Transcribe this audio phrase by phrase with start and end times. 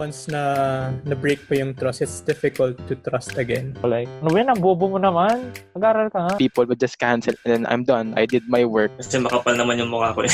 [0.00, 3.76] once na na-break pa yung trust, it's difficult to trust again.
[3.84, 4.48] Like, ano ba yan?
[4.48, 5.52] Ang bobo mo naman.
[5.76, 6.34] Mag-aral ka nga.
[6.40, 8.16] People would just cancel and then I'm done.
[8.16, 8.88] I did my work.
[8.96, 10.32] Kasi makapal naman yung mukha ko eh.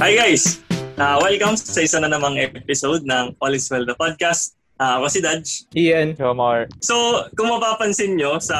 [0.00, 0.62] Hi guys!
[0.96, 4.59] Uh, welcome sa isa na namang episode ng All is Well the Podcast.
[4.80, 5.50] Uh, ako si Dodge.
[5.76, 6.64] Ian, Jomar.
[6.80, 8.56] So, kung mapapansin nyo sa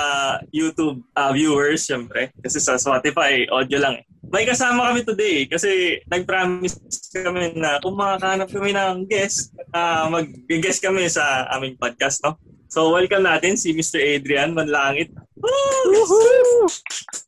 [0.53, 4.05] YouTube uh, viewers, syempre, kasi sa Spotify, audio lang eh.
[4.29, 6.77] May kasama kami today kasi nag-promise
[7.17, 12.37] kami na kung makakahanap kami ng guest, uh, mag-guest kami sa aming podcast, no?
[12.69, 13.97] So, welcome natin si Mr.
[13.97, 15.17] Adrian Manlangit.
[15.41, 16.69] Woo!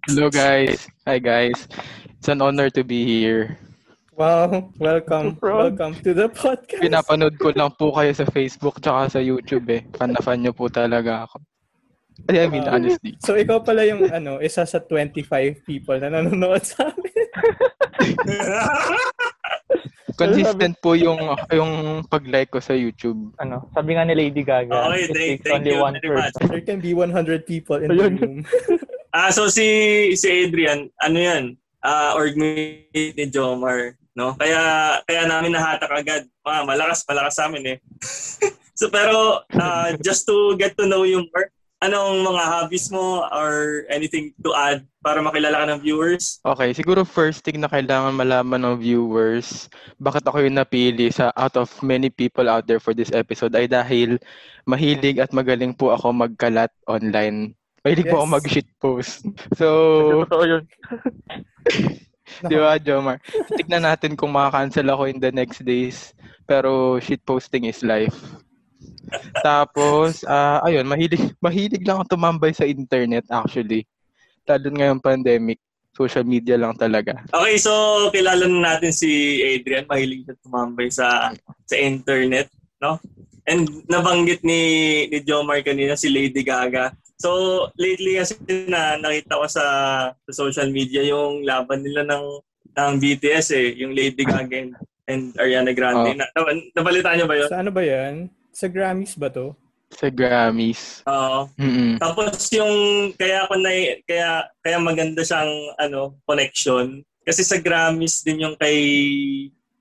[0.04, 0.84] Hello guys.
[1.08, 1.56] Hi guys.
[2.20, 3.56] It's an honor to be here.
[4.16, 5.38] Wow, welcome.
[5.42, 6.82] Welcome to the podcast.
[6.84, 9.82] Pinapanood ko lang po kayo sa Facebook tsaka sa YouTube eh.
[9.96, 11.40] Fan na fan nyo po talaga ako.
[12.28, 12.76] I mean, Wow.
[12.76, 13.16] honestly.
[13.24, 17.26] So, ikaw pala yung ano, isa sa 25 people na nanonood sa amin.
[20.12, 21.18] Consistent po yung
[21.50, 23.32] yung pag-like ko sa YouTube.
[23.40, 26.12] Ano, sabi nga ni Lady Gaga, Okay, it thank- takes thank only you one very
[26.12, 26.36] much.
[26.36, 26.52] person.
[26.52, 28.44] There can be 100 people in the room.
[29.12, 29.64] Ah, so si
[30.14, 31.44] si Adrian, ano 'yan?
[31.80, 32.86] Ah, orgmate
[33.16, 34.36] ni Jomar, no?
[34.36, 34.60] Kaya
[35.04, 36.22] kaya namin nahatak agad.
[36.42, 37.78] Ah, malakas malakas sa amin eh.
[38.80, 41.48] so pero ah, just to get to know you more,
[41.82, 46.38] anong mga hobbies mo or anything to add para makilala ka ng viewers?
[46.46, 49.66] Okay, siguro first thing na kailangan malaman ng viewers,
[49.98, 53.66] bakit ako yung napili sa out of many people out there for this episode ay
[53.66, 54.14] dahil
[54.62, 57.50] mahilig at magaling po ako magkalat online.
[57.82, 58.20] Mahilig po Yes.
[58.22, 59.18] ako mag-shitpost.
[59.58, 59.66] So,
[60.22, 60.62] Totoo yun.
[62.40, 63.20] Di ba, Jomar?
[63.58, 66.16] Tignan natin kung makakancel ako in the next days.
[66.48, 68.16] Pero shitposting is life.
[69.44, 73.84] Tapos, ah ayun, mahilig, mahilig lang ako tumambay sa internet actually.
[74.48, 75.60] Lalo ngayong pandemic.
[75.92, 77.20] Social media lang talaga.
[77.28, 77.68] Okay, so
[78.08, 81.28] kilala na natin si Adrian, mahilig siya tumambay sa
[81.68, 82.48] sa internet,
[82.80, 82.96] no?
[83.44, 84.60] And nabanggit ni
[85.12, 86.96] ni Jomar kanina si Lady Gaga.
[87.22, 87.30] So
[87.78, 88.34] lately kasi
[88.66, 89.64] na nakita ko sa,
[90.10, 92.24] sa social media yung laban nila ng
[92.72, 94.72] ng BTS eh, yung Lady Gaga and,
[95.06, 96.16] and Ariana Grande.
[96.16, 96.18] Oh.
[96.18, 97.50] Na, na, nabalitaan niyo ba yun?
[97.52, 98.26] Sa ano ba yan?
[98.50, 99.54] Sa Grammys ba to?
[99.92, 101.04] Sa Grammys.
[101.06, 101.46] Oo.
[101.60, 102.00] Mm-mm.
[102.02, 102.74] Tapos yung
[103.14, 103.70] kaya ko na
[104.08, 104.30] kaya
[104.64, 108.80] kaya maganda siyang ano connection kasi sa Grammys din yung kay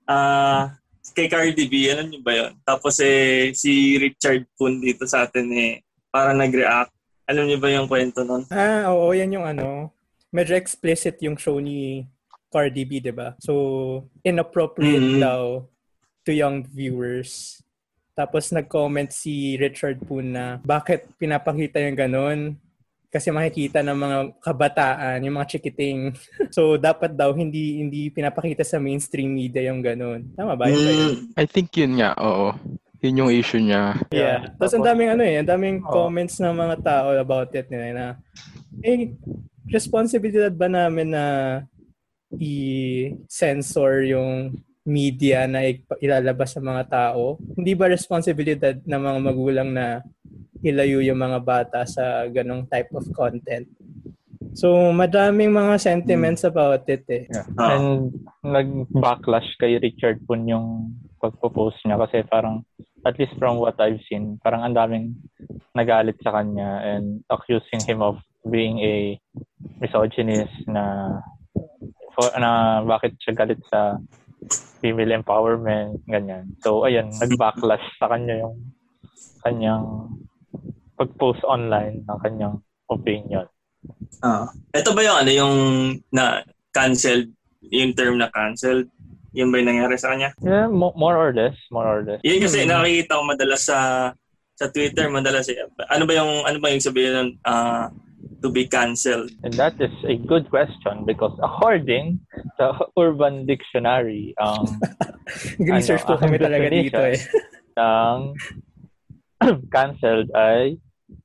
[0.06, 0.70] ah
[1.12, 2.52] kay Cardi B alam niyo ba yun?
[2.62, 5.72] Tapos eh si Richard Poon dito sa atin eh
[6.12, 6.92] para nag-react.
[7.28, 8.42] Alam niyo ba yung kwento nun?
[8.50, 9.94] Ah, oo, yan yung ano.
[10.34, 12.02] Medyo explicit yung show ni
[12.50, 13.32] Cardi B, di ba?
[13.38, 13.52] So,
[14.20, 15.20] inappropriate Mhm.
[15.22, 15.64] daw
[16.22, 17.62] to young viewers.
[18.12, 22.40] Tapos nag-comment si Richard Poon na bakit pinapakita yung ganun?
[23.08, 26.12] Kasi makikita ng mga kabataan, yung mga chikiting.
[26.56, 30.28] so, dapat daw hindi hindi pinapakita sa mainstream media yung ganun.
[30.32, 30.68] Tama ba?
[30.68, 31.32] Mm.
[31.36, 32.52] I think yun nga, oo.
[33.02, 33.98] Yun yung issue niya.
[34.14, 34.22] Yeah.
[34.22, 34.40] Yeah.
[34.54, 35.90] Tapos ang daming ano eh, ang daming Oo.
[35.90, 38.06] comments ng mga tao about it nila na
[38.80, 39.10] eh,
[39.66, 41.26] responsibilidad ba namin na
[42.38, 45.66] i-censor yung media na
[45.98, 47.42] ilalabas sa mga tao?
[47.58, 50.02] Hindi ba responsibilidad ng mga magulang na
[50.62, 53.66] ilayo yung mga bata sa ganong type of content?
[54.52, 57.24] So, madaming mga sentiments about it eh.
[57.34, 57.56] Oo.
[57.58, 58.14] And
[58.44, 60.92] nag-backlash kay Richard Poon yung
[61.22, 62.66] pagpo-post niya kasi parang
[63.06, 65.06] at least from what I've seen, parang ang daming
[65.74, 69.18] nagalit sa kanya and accusing him of being a
[69.82, 71.18] misogynist na
[72.14, 73.98] for, na bakit siya galit sa
[74.82, 76.54] female empowerment, ganyan.
[76.62, 78.74] So, ayun, nag-backlash sa kanya yung
[79.46, 79.86] kanyang
[80.98, 82.54] pag-post online ng kanyang
[82.90, 83.46] opinion.
[84.22, 84.46] Ah.
[84.70, 85.56] Ito ba yung ano yung
[86.14, 87.34] na canceled
[87.66, 88.86] yung term na canceled?
[89.32, 90.30] Yun ba yung nangyari sa kanya?
[90.38, 92.20] Yeah, mo- more or less, more or less.
[92.20, 92.70] Yun kasi Hmm.
[92.70, 93.78] nakikita ko madalas sa
[94.52, 95.56] sa Twitter madalas eh.
[95.88, 97.88] Ano ba yung ano ba yung sabihin ng ah,
[98.38, 99.32] to be canceled?
[99.42, 102.20] And that is a good question because according
[102.54, 104.68] sa Urban Dictionary, ang
[105.58, 107.16] Research Ano, po kami talaga dito eh.
[107.80, 108.18] ng
[109.74, 110.76] cancelled ay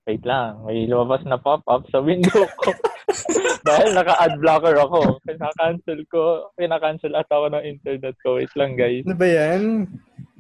[0.04, 2.72] wait lang, may lumabas na pop-up sa window ko.
[3.68, 5.20] Dahil naka-ad blocker ako.
[5.28, 8.40] Kina-cancel ko, kina-cancel at ako ng internet ko.
[8.40, 9.04] Wait lang guys.
[9.04, 9.62] Ano ba yan?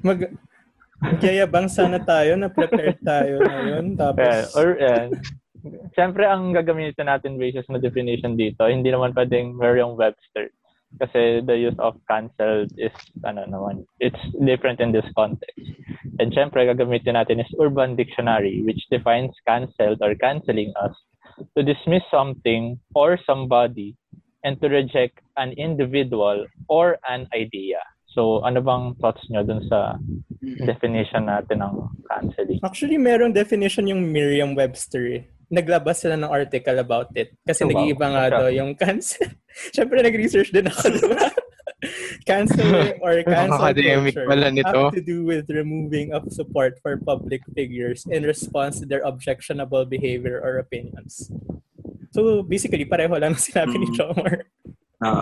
[0.01, 0.19] Mag...
[0.97, 3.93] Magyayabang sana tayo na prepared tayo ngayon.
[4.01, 5.07] Tapos, Yeah, or yan.
[5.93, 10.49] Siyempre, ang gagamitin natin basis na definition dito, hindi naman pwedeng Merriam-Webster.
[10.97, 12.95] Kasi the use of cancelled is,
[13.27, 15.59] ano naman, it's different in this context.
[16.17, 20.95] And syempre, gagamitin natin is Urban Dictionary, which defines cancelled or canceling us
[21.55, 23.93] to dismiss something or somebody
[24.43, 27.81] and to reject an individual or an idea.
[28.11, 30.01] So, ano bang thoughts nyo dun sa
[30.65, 31.73] definition natin ng
[32.09, 32.57] canceling?
[32.65, 35.21] Actually, merong definition yung Merriam-Webster eh.
[35.47, 37.31] Naglabas sila ng article about it.
[37.45, 37.71] Kasi Oh, wow.
[37.77, 38.37] nag-iiba nga Okay.
[38.41, 39.29] daw yung cancel.
[39.75, 40.99] Siyempre, nag-research din ako, di
[42.27, 42.31] ba?
[42.35, 44.67] Canceling or cancel Academic culture pala nito.
[44.67, 49.87] have to do with removing of support for public figures in response to their objectionable
[49.87, 51.31] behavior or opinions.
[52.11, 53.95] So, basically, pareho lang ang sinabi ni Mm.
[53.95, 54.35] Chomar.
[54.97, 55.21] Ah.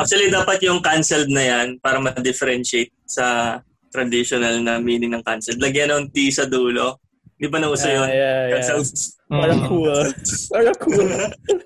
[0.00, 3.60] actually, dapat yung canceled na yan para ma-differentiate sa
[3.92, 5.60] traditional na meaning ng canceled.
[5.60, 6.96] Lagyan ng T sa dulo.
[7.40, 8.08] Di ba nauso Ah, yun?
[8.12, 8.60] yeah, yeah.
[8.60, 8.92] Canceled.
[9.30, 9.68] Parang Mm.
[9.72, 9.98] cool.
[10.52, 11.08] Parang cool.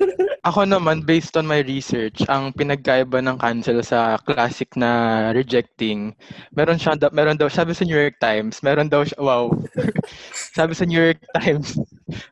[0.48, 6.12] Ako naman, based on my research, ang pinagkaiba ng cancel sa classic na rejecting,
[6.52, 9.48] meron siya, da- meron daw, sabi sa New York Times, meron daw siya, wow,
[10.56, 11.80] sabi sa New York Times,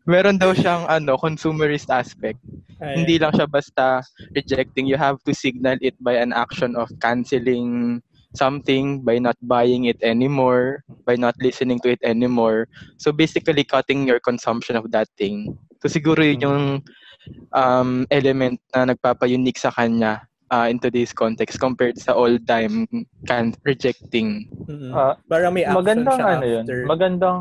[0.05, 2.37] meron daw siyang ano, consumerist aspect.
[2.79, 4.05] Ay, Hindi lang siya basta
[4.37, 7.99] rejecting, you have to signal it by an action of canceling
[8.35, 12.69] something by not buying it anymore, by not listening to it anymore.
[12.97, 15.57] So basically cutting your consumption of that thing.
[15.83, 16.61] So siguro yun yung
[17.53, 22.85] um, element na nagpapa-unique sa kanya uh, in today's context compared sa all-time
[23.27, 24.49] can rejecting.
[24.69, 24.93] mm.
[24.93, 26.79] Ah, Parang may action magandang siya ano yun, after.
[26.85, 27.41] magandang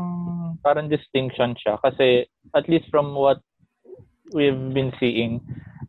[0.62, 2.24] parang distinction siya kasi
[2.54, 3.42] at least from what
[4.32, 5.42] we've been seeing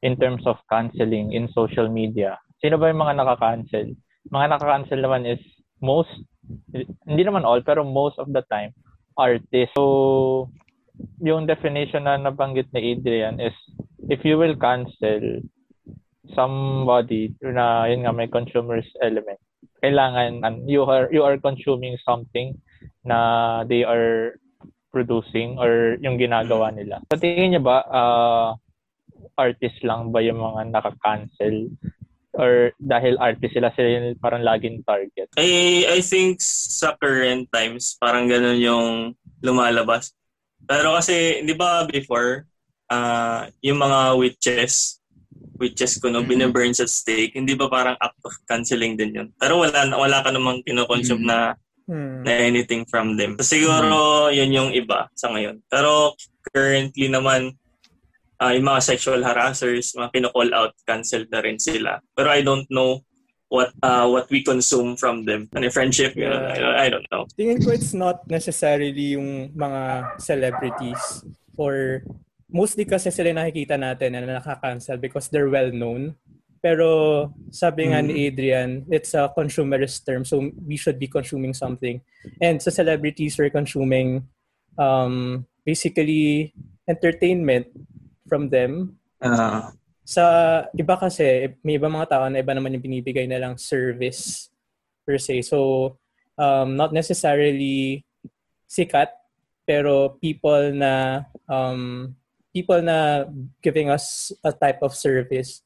[0.04, 3.96] in terms of canceling in social media, sino ba yung mga nakaka-cancel?
[4.32, 5.42] Mga nakaka-cancel naman is
[5.84, 6.12] most,
[7.08, 8.72] hindi naman all, pero most of the time,
[9.18, 9.74] artists.
[9.76, 10.50] So,
[11.20, 13.54] yung definition na nabanggit ni Adrian is
[14.10, 15.42] if you will cancel
[16.32, 19.40] somebody na yun nga may consumerist element,
[19.84, 22.56] kailangan an- you are you are consuming something
[23.04, 24.40] na they are
[24.94, 27.02] producing or yung ginagawa nila.
[27.12, 28.50] Sa tingin niyo ba uh,
[29.36, 31.74] artist lang ba yung mga naka-cancel
[32.34, 35.30] or dahil artist sila sila yung parang laging target?
[35.38, 38.88] I, I think sa current times, parang ganun yung
[39.42, 40.14] lumalabas.
[40.66, 42.46] Pero kasi, di ba before,
[42.90, 45.00] ah yung mga witches,
[45.62, 46.30] witches ko, no, Mhm.
[46.30, 49.28] binaburn sa stake, hindi ba parang act of canceling din yun?
[49.38, 51.30] Pero wala, wala ka namang kinoconsume Mhm.
[51.30, 51.40] na,
[51.84, 52.24] Hmm.
[52.24, 53.36] na anything from them.
[53.44, 55.60] So, siguro, yun yung iba sa ngayon.
[55.68, 56.16] Pero
[56.48, 57.60] currently naman,
[58.44, 62.04] ah yung mga sexual harassers, mga kino-call out, canceled na rin sila.
[62.12, 63.00] Pero I don't know
[63.48, 65.48] what uh, what we consume from them.
[65.56, 66.76] Ano, friendship, yun, Yeah.
[66.76, 67.24] I, don't know.
[67.40, 71.24] Tingin ko it's not necessarily yung mga celebrities
[71.56, 72.04] or
[72.52, 76.18] mostly kasi sila nakikita natin na nakaka-cancel because they're well known.
[76.60, 82.02] Pero sabi nga ni Adrian, it's a consumerist term so we should be consuming something.
[82.42, 84.26] And sa celebrities, we're consuming
[84.80, 86.56] um, basically
[86.90, 87.68] entertainment
[88.34, 89.72] from them Ah,
[90.04, 90.24] sa
[90.76, 94.52] iba kasi, may iba mga tao na iba naman yung binibigay na lang service
[95.08, 95.40] per se.
[95.48, 95.96] So,
[96.36, 98.04] um, not necessarily
[98.68, 99.16] sikat,
[99.64, 102.12] pero people na um,
[102.52, 103.32] people na
[103.64, 105.64] giving us a type of service.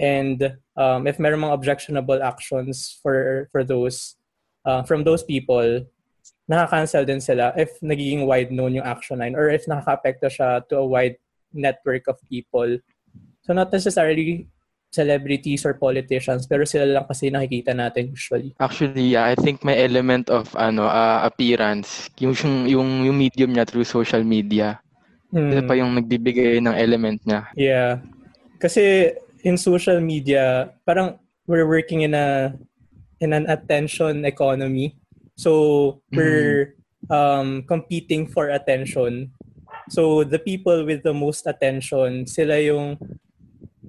[0.00, 4.16] And um, if meron mga objectionable actions for for those
[4.64, 5.84] uh, from those people,
[6.48, 10.80] nakaka-cancel din sila if nagiging wide known yung action line or if nakaka-apekto siya to
[10.80, 11.20] a wide
[11.54, 12.78] network of people.
[13.46, 14.50] So not necessarily
[14.94, 18.54] celebrities or politicians, pero sila lang kasi nakikita natin usually.
[18.62, 22.34] Actually, yeah, I think may element of ano uh, appearance, yung,
[22.70, 24.78] yung yung medium niya through social media.
[25.34, 25.50] Hmm.
[25.50, 27.50] Ito pa yung nagbibigay ng element niya.
[27.58, 28.06] Yeah.
[28.62, 31.18] Kasi in social media, parang
[31.50, 32.54] we're working in a
[33.18, 34.94] in an attention economy.
[35.34, 36.78] So we're
[37.10, 39.34] um, competing for attention.
[39.90, 42.96] So the people with the most attention, sila yung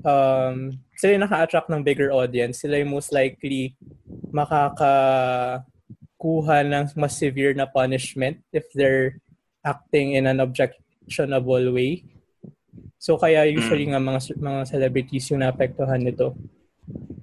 [0.04, 2.62] um, sila yung naka-attract ng bigger audience.
[2.62, 3.76] Sila yung most likely
[4.32, 5.64] makakakuha
[6.68, 9.20] ng mas severe na punishment if they're
[9.64, 12.04] acting in an objectionable way.
[13.00, 16.36] So kaya usually nga mga mga celebrities yung naapektuhan nito.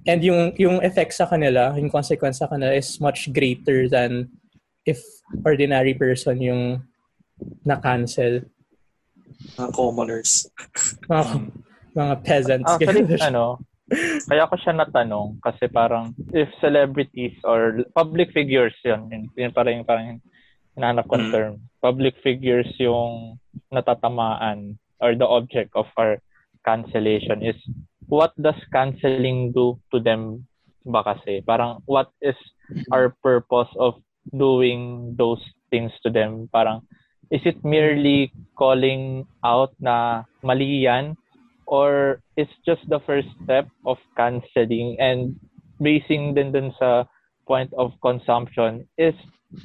[0.03, 4.33] And yung yung effect sa kanila, yung consequence sa kanila is much greater than
[4.83, 4.99] if
[5.47, 6.83] ordinary person yung
[7.63, 8.43] na-cancel.
[9.59, 10.47] Mga commoners.
[11.09, 11.25] Mga,
[11.97, 12.69] mga peasants.
[12.69, 13.59] Actually, ano,
[14.29, 19.85] kaya ko siya natanong kasi parang if celebrities or public figures yun, yun, yun parang,
[19.85, 20.21] parang
[20.77, 21.33] hinahanap kong Mm.
[21.33, 21.53] term.
[21.85, 23.37] Public figures yung
[23.69, 26.17] natatamaan or the object of our
[26.65, 27.59] cancellation is
[28.09, 30.47] what does canceling do to them
[30.87, 31.43] ba kasi?
[31.45, 32.39] Parang what is
[32.91, 34.01] our purpose of
[34.33, 36.49] doing those things to them?
[36.49, 36.87] Parang
[37.33, 41.17] is it merely calling out na mali yan?
[41.65, 45.41] Or it's just the first step of canceling and
[45.81, 47.09] basing din dun sa
[47.49, 49.17] point of consumption is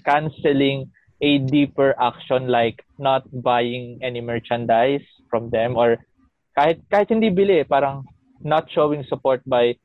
[0.07, 0.87] canceling
[1.19, 5.99] a deeper action like not buying any merchandise from them or
[6.55, 8.01] kahit kahit hindi bili parang
[8.41, 9.75] not showing support by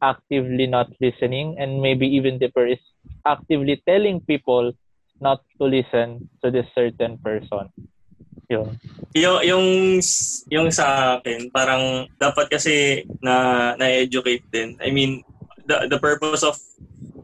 [0.00, 2.80] actively not listening and maybe even deeper is
[3.26, 4.72] actively telling people
[5.22, 7.70] not to listen to this certain person.
[8.50, 8.74] Yun.
[9.14, 9.66] Yung, yung,
[10.50, 14.74] yung sa akin, parang dapat kasi na, na-educate din.
[14.82, 15.22] I mean,
[15.64, 16.58] the, the purpose of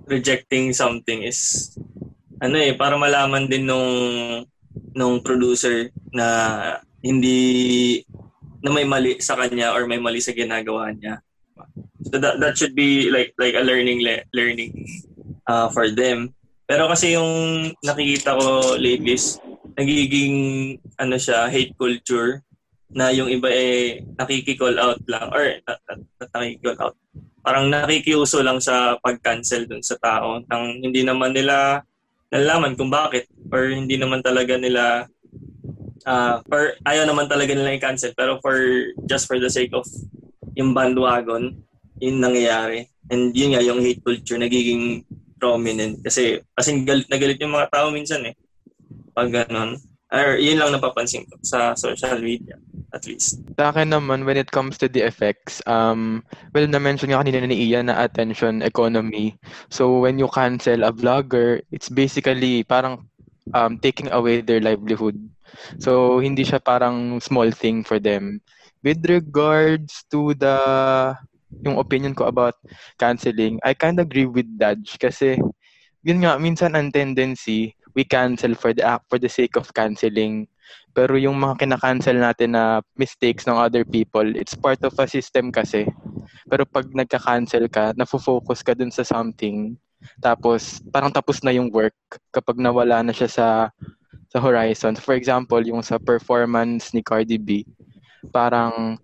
[0.09, 1.75] rejecting something is
[2.39, 3.91] ano eh, para malaman din nung
[4.95, 6.27] nung producer na
[7.03, 8.03] hindi
[8.63, 11.23] na may mali sa kanya or may mali sa ginagawa niya.
[12.09, 14.87] So that that should be like like a learning le- learning
[15.51, 16.35] uh, for them.
[16.69, 19.41] Pero kasi yung nakikita ko lately is
[19.73, 20.37] nagiging
[21.01, 22.45] ano siya, hate culture
[22.93, 25.45] na yung iba eh nakiki-call out lang or
[26.21, 26.97] nakiki-call out.
[27.41, 30.45] Parang nakikiuso lang sa pag-cancel dun sa tao.
[30.45, 31.81] Nang hindi naman nila
[32.29, 35.09] nalalaman kung bakit or hindi naman talaga nila
[36.05, 38.13] uh, or ayaw naman talaga nila i-cancel.
[38.13, 38.61] Pero for
[39.09, 39.89] just for the sake of
[40.53, 41.65] yung bandwagon
[41.97, 42.93] yun nangyayari.
[43.09, 45.08] And yun nga yung hate culture nagiging
[45.39, 46.03] prominent.
[46.03, 48.35] Kasi, kasi galit na galit yung mga tao minsan eh.
[49.15, 49.79] Pag ganun.
[50.09, 52.57] Or yun lang napapansin ko sa social media
[52.97, 53.45] at least.
[53.61, 56.25] Sa akin naman, when it comes to the effects, um,
[56.57, 59.37] well, na-mention nga kanina ni Ian na attention economy.
[59.69, 63.05] So, when you cancel a vlogger, it's basically parang
[63.53, 65.21] um, taking away their livelihood.
[65.81, 68.41] So, hindi siya parang small thing for them.
[68.81, 70.57] With regards to the
[71.65, 72.57] yung opinion ko about
[73.01, 75.41] canceling, I kind of agree with Dodge kasi
[76.07, 80.47] yun nga, minsan ang tendency, we cancel for the for the sake of canceling.
[80.95, 85.51] Pero yung mga kinakancel natin na mistakes ng other people, it's part of a system
[85.51, 85.89] kasi.
[86.49, 89.77] Pero pag nagka-cancel ka, nafo-focus ka dun sa something,
[90.23, 91.95] tapos parang tapos na yung work
[92.31, 93.47] kapag nawala na siya sa
[94.29, 94.95] sa horizon.
[94.97, 97.65] For example, yung sa performance ni Cardi B,
[98.31, 99.01] parang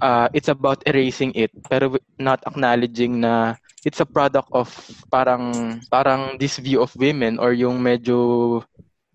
[0.00, 4.66] uh, it's about erasing it pero not acknowledging na it's a product of
[5.14, 8.58] parang parang this view of women or yung medyo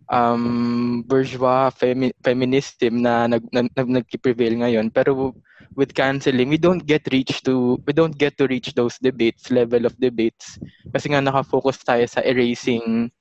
[0.08, 4.88] um, bourgeois femi- feminism na nag, nag, nag, nag-prevail ngayon.
[4.92, 5.36] Pero
[5.76, 9.84] with canceling we don't get reach to we don't get to reach those debates level
[9.84, 10.56] of debates.
[10.96, 13.12] Kasi nga nakafocus tayo sa erasing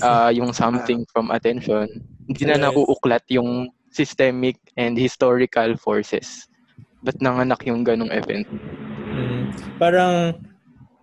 [0.00, 1.88] uh, yung something from attention.
[2.24, 6.48] Hindi na nauuklat yung systemic and historical forces
[7.02, 8.46] ba't nanganak yung ganong event?
[9.12, 9.42] Mm,
[9.80, 10.36] parang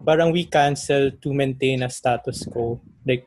[0.03, 2.79] parang we cancel to maintain a status quo.
[3.07, 3.25] Like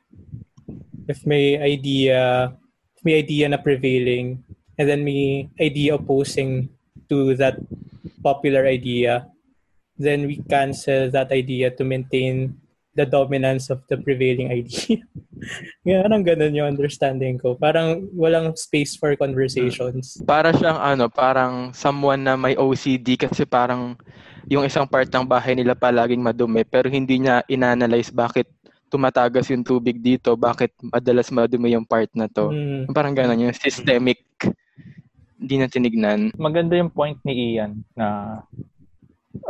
[1.09, 2.53] if may idea
[2.97, 4.43] if may idea na prevailing
[4.77, 6.69] and then may idea opposing
[7.09, 7.57] to that
[8.21, 9.31] popular idea,
[9.97, 12.59] then we cancel that idea to maintain
[12.97, 15.05] the dominance of the prevailing idea.
[15.85, 17.53] Nga, parang ganun yung understanding ko.
[17.55, 20.17] Parang walang space for conversations.
[20.25, 23.95] Para siyang ano, parang someone na may OCD kasi parang
[24.49, 28.47] yung isang part ng bahay nila palaging madumi pero hindi niya inanalyze bakit
[28.87, 32.55] tumatagas yung tubig dito, bakit madalas madumi yung part na to.
[32.55, 32.95] Mm.
[32.95, 34.23] Parang ganun yung systemic
[35.37, 36.33] hindi na tinignan.
[36.41, 38.41] Maganda yung point ni Ian na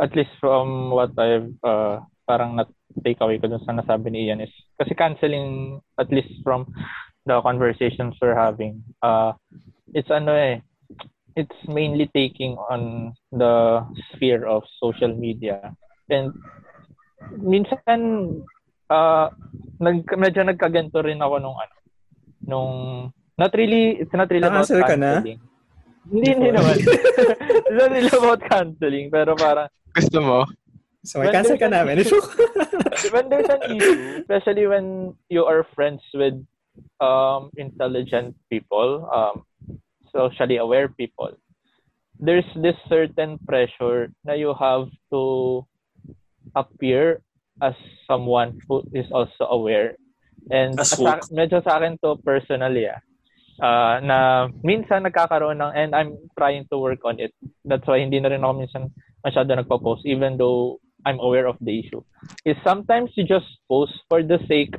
[0.03, 2.67] at least from what I've uh, parang nat
[3.03, 6.65] takeaway ko dun sa nasabi ni Ian is kasi canceling at least from
[7.27, 9.33] the conversations we're having uh
[9.93, 10.57] it's ano eh
[11.37, 15.73] it's mainly taking on the sphere of social media
[16.09, 16.33] and
[17.37, 18.41] minsan
[18.89, 19.27] uh
[19.77, 21.75] nag medyo nagkaganto rin ako nung ano
[22.47, 22.71] nung
[23.37, 25.39] not really it's not really about canceling.
[26.07, 26.75] Hindi, hindi naman.
[27.67, 29.67] it's not really about canceling, pero parang...
[29.91, 30.39] Gusto mo?
[31.07, 32.03] So, may cancel ka namin.
[33.15, 36.35] when there's an issue, especially when you are friends with
[36.99, 39.47] um, intelligent people, um,
[40.11, 41.31] socially aware people,
[42.19, 45.63] there's this certain pressure na you have to
[46.59, 47.23] appear
[47.63, 47.73] as
[48.03, 49.95] someone who is also aware.
[50.51, 52.99] And sa, medyo sa akin to personally, ah,
[53.63, 54.17] uh, na
[54.59, 57.31] minsan nagkakaroon ng, and I'm trying to work on it.
[57.63, 58.83] That's why hindi na rin ako minsan
[59.23, 62.03] masyado nagpo-post even though I'm aware of the issue
[62.43, 64.75] is sometimes you just post for the sake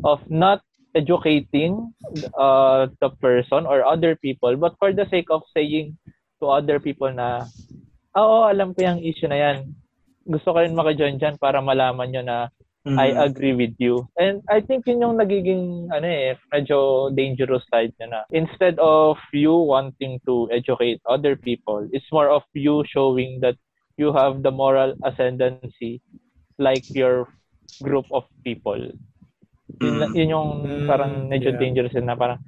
[0.00, 0.64] of not
[0.96, 1.92] educating
[2.32, 6.00] uh, the person or other people but for the sake of saying
[6.40, 7.44] to other people na
[8.16, 9.56] oo, alam ko yung issue na yan.
[10.24, 12.38] Gusto ko rin maka-join dyan para malaman nyo na
[12.88, 14.08] I agree with you.
[14.16, 18.20] And I think yun yung nagiging ano eh, medyo dangerous side niya na.
[18.32, 23.60] Instead of you wanting to educate other people, it's more of you showing that
[23.98, 26.00] you have the moral ascendancy
[26.56, 27.26] like your
[27.82, 28.78] group of people.
[29.82, 30.14] Yun, Mm.
[30.16, 31.60] yun yung Mm, parang medyo yeah.
[31.60, 32.40] dangerous na parang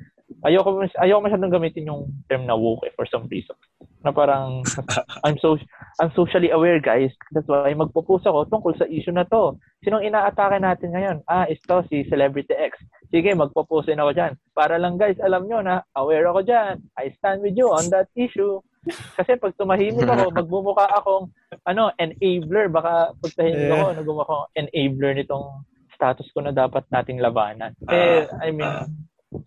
[0.47, 3.53] ayoko ayoko masyadong gamitin yung term na woke eh, for some reason.
[4.01, 4.65] Na parang
[5.27, 5.59] I'm so
[6.01, 7.13] I'm socially aware guys.
[7.35, 9.61] That's why magpo-post ako tungkol sa issue na to.
[9.85, 11.17] Sinong inaatake natin ngayon?
[11.29, 12.81] Ah, ito si Celebrity X.
[13.13, 14.33] Sige, magpo-post din ako diyan.
[14.57, 16.81] Para lang guys, alam nyo na aware ako diyan.
[16.97, 18.65] I stand with you on that issue.
[19.19, 21.29] Kasi pag tumahimik ako, magmumukha akong
[21.69, 22.73] ano, enabler.
[22.73, 23.77] Baka pag tahimik Yeah.
[23.77, 25.47] ako, nagmumukha akong enabler nitong
[25.95, 27.77] status ko na dapat nating labanan.
[27.93, 28.89] Eh, I mean, Ah.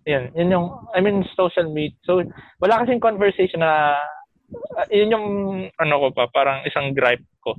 [0.06, 1.98] yun, yun yung, I mean, social media.
[2.06, 2.22] So,
[2.62, 3.98] wala kasing conversation na,
[4.78, 5.28] uh, yun yung,
[5.82, 7.58] ano ko pa, parang isang gripe ko.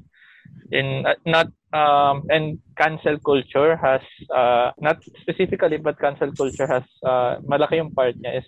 [0.70, 4.00] In, uh, not, um, and cancel culture has,
[4.30, 8.46] uh, not specifically, but cancel culture has, uh, malaki yung part niya is,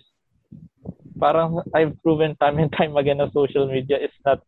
[1.19, 4.41] parang I've proven time and time again na social media is not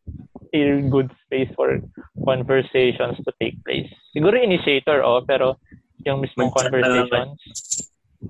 [0.53, 1.81] a good space for
[2.25, 3.89] conversations to take place.
[4.15, 5.57] Siguro initiator, oh, pero
[6.05, 7.37] yung mismong conversations,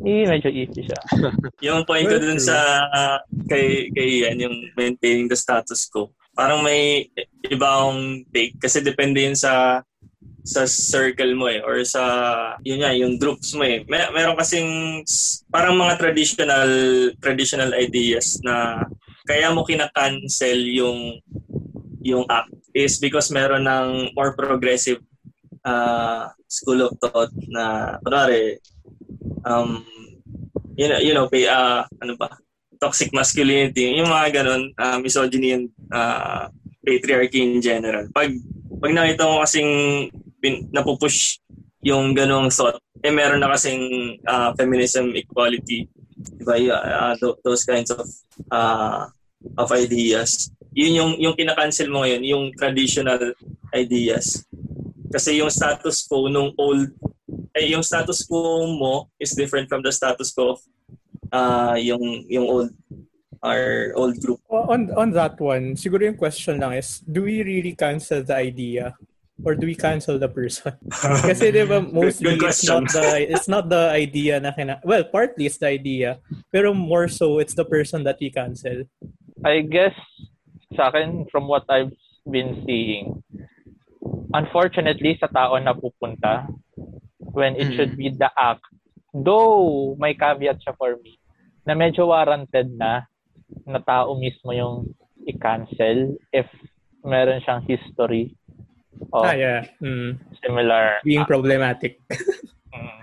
[0.05, 1.01] eh, medyo iffy siya.
[1.65, 3.19] Yung point ko dun sa ah,
[3.49, 6.13] kay kay yan yung maintaining the status quo.
[6.37, 7.09] Parang may
[7.49, 9.81] iba akong take kasi depende yun sa
[10.49, 12.01] sa circle mo eh or sa
[12.65, 13.85] yun nga yung groups mo eh.
[13.85, 15.05] May, meron kasing
[15.53, 16.71] parang mga traditional
[17.21, 18.81] traditional ideas na
[19.29, 21.21] kaya mo kina-cancel yung
[22.01, 25.05] yung act is because meron ng more progressive
[25.61, 28.57] uh, school of thought na kunwari
[29.45, 29.85] um
[30.79, 32.31] you know, you know, uh, ano ba,
[32.79, 36.47] toxic masculinity, yung mga ganun, uh, misogyny and uh,
[36.79, 38.07] patriarchy in general.
[38.15, 38.31] Pag,
[38.79, 40.07] pag nakita mo kasing
[40.41, 41.39] pin, napupush
[41.83, 45.87] yung ganung thought, eh meron na kasing uh, feminism, equality,
[46.19, 48.03] di ba, y- uh, tho- those kinds of
[48.51, 49.07] uh,
[49.55, 50.51] of ideas.
[50.75, 53.31] Yun yung, yung kinakancel mo ngayon, yung traditional
[53.71, 54.43] ideas.
[55.09, 56.91] Kasi yung status quo nung old
[57.57, 60.59] eh, yung status quo mo is different from the status quo of
[61.33, 62.71] uh, yung yung old
[63.41, 64.39] our old group.
[64.51, 68.93] On on that one, siguro yung question lang is, do we really cancel the idea?
[69.45, 70.75] Or do we cancel the person?
[71.29, 75.03] Kasi di ba, mostly Good it's not the it's not the idea na kina well,
[75.07, 76.19] partly it's the idea,
[76.51, 78.83] pero more so it's the person that we cancel.
[79.47, 79.95] I guess
[80.75, 81.95] sa akin from what I've
[82.27, 83.23] been seeing
[84.35, 86.45] unfortunately sa tao na pupunta
[87.33, 87.75] when it Mm.
[87.75, 88.61] should be the act
[89.15, 91.17] though may caveat siya for me
[91.65, 93.07] na medyo warranted na
[93.65, 94.85] na tao mismo yung
[95.25, 96.45] i-cancel if
[97.01, 98.33] meron siyang history
[99.13, 99.65] of Ah, yeah.
[99.81, 101.99] Mm, similar being problematic.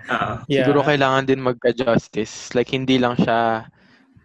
[0.07, 0.63] Ah, Yeah.
[0.63, 2.55] Siguro kailangan din magka-justice.
[2.55, 3.67] Like, hindi lang siya,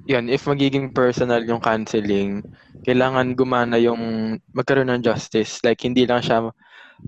[0.07, 2.47] yun, if magiging personal yung canceling,
[2.87, 5.59] kailangan gumana yung magkaroon ng justice.
[5.67, 6.55] Like, hindi lang siya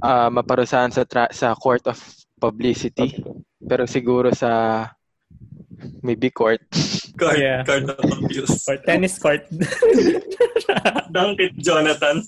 [0.02, 2.02] ah, maparusahan sa, tra- sa court of
[2.42, 3.22] publicity,
[3.62, 4.82] pero siguro sa
[6.02, 6.60] maybe court.
[7.18, 7.64] court, Yeah.
[7.64, 8.66] court of abuse.
[8.68, 9.46] Or tennis court.
[11.14, 12.22] Dunkit Jonathan.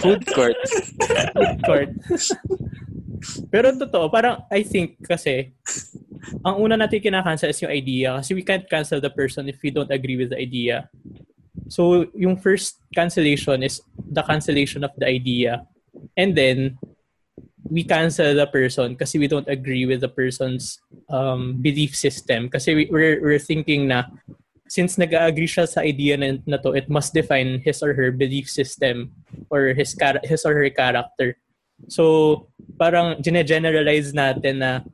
[0.00, 0.56] food court.
[1.68, 1.90] court.
[3.48, 5.54] Pero totoo, parang I think kasi
[6.44, 9.70] ang una natin kinakancel is yung idea kasi we can't cancel the person if we
[9.72, 10.88] don't agree with the idea.
[11.68, 15.64] So, yung first cancellation is the cancellation of the idea.
[16.12, 16.76] And then,
[17.74, 20.78] we cancel the person kasi we don't agree with the person's
[21.10, 22.46] um, belief system.
[22.46, 24.06] Kasi we, we're, we're thinking na
[24.70, 28.46] since nag-agree siya sa idea na, na to, it must define his or her belief
[28.46, 29.10] system
[29.50, 31.34] or his, char- his or her character.
[31.90, 32.46] So,
[32.78, 34.86] parang gine-generalize natin na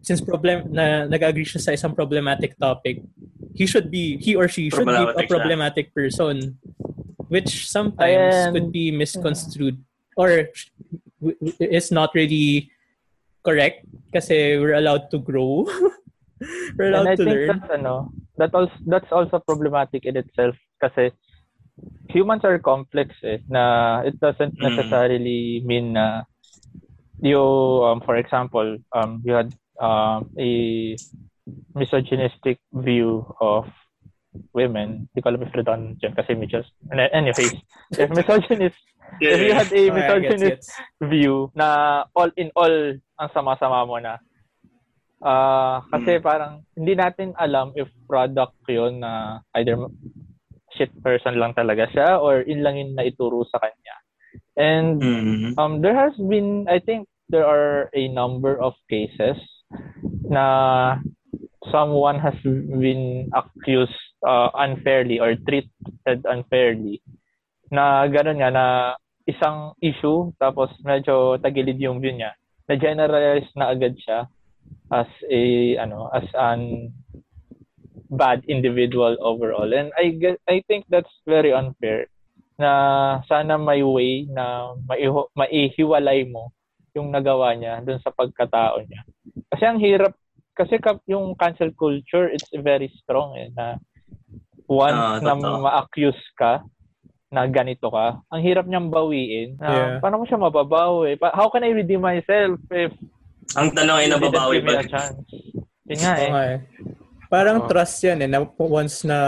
[0.00, 3.02] since problem na nag-agree siya sa isang problematic topic,
[3.50, 5.94] he should be, he or she should be a Problematic siya.
[5.94, 6.54] person
[7.26, 8.52] which sometimes Ayan.
[8.54, 9.82] could be misconstrued
[10.16, 10.71] or w- w-
[11.60, 12.70] is not really
[13.46, 15.66] correct kasi we're allowed to grow.
[16.78, 17.48] we're allowed And I to think learn.
[17.48, 21.10] that's ano, that also that's also problematic in itself kasi
[22.10, 24.66] humans are complex eh na it doesn't Mm.
[24.68, 26.22] necessarily mean na
[27.22, 27.40] you
[27.86, 30.94] um, for example um you had um a
[31.74, 33.66] misogynistic view of
[34.52, 35.08] women.
[35.12, 36.64] Di ko alam if redundant dyan kasi medyo
[37.12, 37.52] anyways
[38.00, 38.78] if misogynist
[39.20, 40.70] if you had a Okay, misogynist gets.
[41.04, 44.16] view na all in all ang sama-sama mo na.
[45.22, 46.24] Ah, kasi Mm.
[46.24, 49.78] parang hindi natin alam if product 'yon na either
[50.74, 53.96] shit person lang talaga siya or in lang yun na ituro sa kanya.
[54.56, 55.54] And Mm.
[55.60, 59.36] um there has been I think there are a number of cases
[60.26, 60.96] na
[61.70, 63.94] someone has been accused
[64.26, 67.02] uh, unfairly or treated unfairly.
[67.70, 68.66] Na gano'n nga na
[69.28, 72.34] isang issue tapos medyo tagilid yung view niya.
[72.66, 74.26] Na generalize na agad siya
[74.92, 75.42] as a
[75.80, 76.90] ano as an
[78.12, 79.68] bad individual overall.
[79.72, 82.10] And I I think that's very unfair.
[82.60, 84.76] Na sana may way na
[85.38, 86.52] maihiwalay mo
[86.92, 89.00] yung nagawa niya dun sa pagkatao niya.
[89.48, 90.12] Kasi ang hirap
[90.52, 90.76] kasi
[91.08, 93.80] yung cancel culture it's very strong eh na
[94.68, 96.64] once uh, na ma-accuse ka
[97.32, 99.56] na ganito ka, ang hirap niyang bawiin.
[99.56, 99.96] Na, yeah.
[100.04, 101.16] Paano mo siya mababawi?
[101.32, 102.92] How can I redeem myself if
[103.56, 104.84] ang tanong ay nababawi ba?
[105.88, 106.30] Yun nga eh.
[106.30, 106.52] Okay.
[107.32, 107.68] Parang oh.
[107.68, 108.28] trust yan eh.
[108.28, 109.18] Na, once na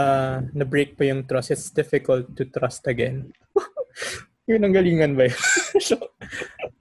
[0.53, 3.33] na-break pa yung trust, it's difficult to trust again.
[4.49, 5.41] yun ang galingan ba yun?
[5.89, 5.97] so,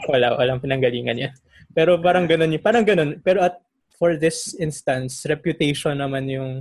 [0.04, 1.34] wala, walang pinanggalingan yan.
[1.72, 2.60] Pero parang ganun yun.
[2.60, 3.16] Parang ganun.
[3.24, 3.56] Pero at
[3.98, 6.52] for this instance, reputation naman yung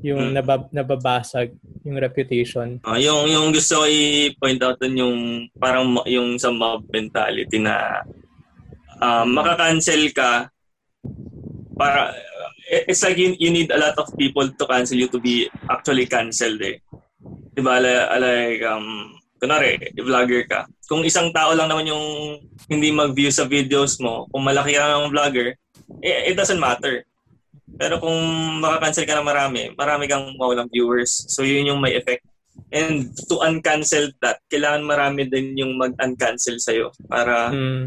[0.00, 0.34] yung hmm.
[0.40, 1.52] nabab, nababasag
[1.84, 2.80] yung reputation.
[2.80, 5.16] Uh, yung yung gusto ko i-point out dun yung
[5.60, 8.00] parang yung sa mob mentality na
[8.96, 10.48] uh, makakancel ka
[11.76, 12.16] para
[12.70, 16.06] it's like you, you need a lot of people to cancel you to be actually
[16.06, 16.80] canceled eh.
[17.52, 17.82] Diba?
[17.82, 19.10] Like, um,
[19.42, 20.70] kunwari, vlogger ka.
[20.86, 22.06] Kung isang tao lang naman yung
[22.70, 25.58] hindi mag-view sa videos mo, kung malaki ka ng vlogger,
[25.98, 27.02] it, it doesn't matter.
[27.78, 28.18] Pero kung
[28.60, 31.26] makakancel ka na marami, marami kang mawalang viewers.
[31.30, 32.26] So yun yung may effect.
[32.70, 37.82] And to uncancel that, kailangan marami din yung mag-uncancel sa'yo para mm.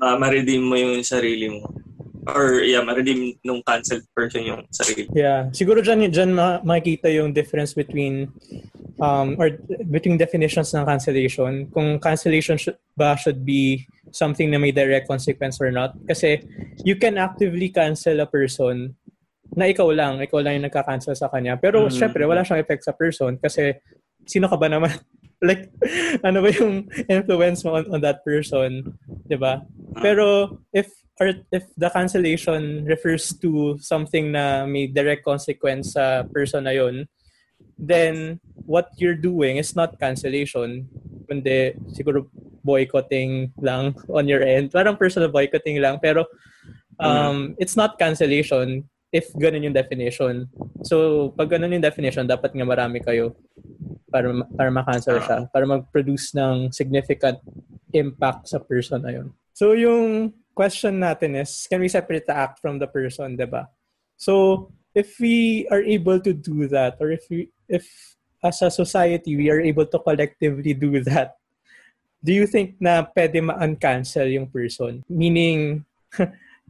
[0.00, 1.68] uh, ma-redeem mo yung sarili mo
[2.22, 5.10] or yeah, ma-redeem nung canceled person yung sarili.
[5.10, 5.50] Yeah.
[5.50, 8.30] Siguro dyan, dyan makikita yung difference between
[9.00, 9.56] um, or
[9.88, 11.70] between definitions ng cancellation.
[11.72, 15.96] Kung cancellation should, ba should be something na may direct consequence or not.
[16.04, 16.42] Kasi
[16.84, 18.96] you can actively cancel a person
[19.52, 21.60] na ikaw lang, ikaw lang yung nagka-cancel sa kanya.
[21.60, 21.96] Pero mm-hmm.
[21.96, 23.76] syempre, wala siyang effect sa person kasi
[24.24, 24.92] sino ka ba naman?
[25.46, 25.68] like,
[26.22, 28.96] ano ba yung influence mo on, on that person?
[29.06, 29.54] ba diba?
[30.00, 30.88] Pero if
[31.20, 37.04] or if the cancellation refers to something na may direct consequence sa person na yun,
[37.78, 40.88] then what you're doing is not cancellation,
[41.28, 42.28] kundi siguro
[42.62, 44.70] boycotting lang on your end.
[44.70, 45.98] Parang personal boycotting lang.
[45.98, 46.26] Pero
[46.98, 47.46] um, mm-hmm.
[47.58, 50.48] it's not cancellation if ganun yung definition.
[50.88, 53.36] So, pag ganun yung definition, dapat nga marami kayo
[54.08, 57.36] para para ma-cancel siya, para mag-produce ng significant
[57.92, 59.28] impact sa person na yun.
[59.52, 63.68] So, yung question natin is, can we separate the act from the person, di ba?
[64.16, 69.38] So, if we are able to do that, or if we, if as a society,
[69.38, 71.38] we are able to collectively do that,
[72.22, 75.02] do you think na pwede ma-uncancel yung person?
[75.08, 75.86] Meaning,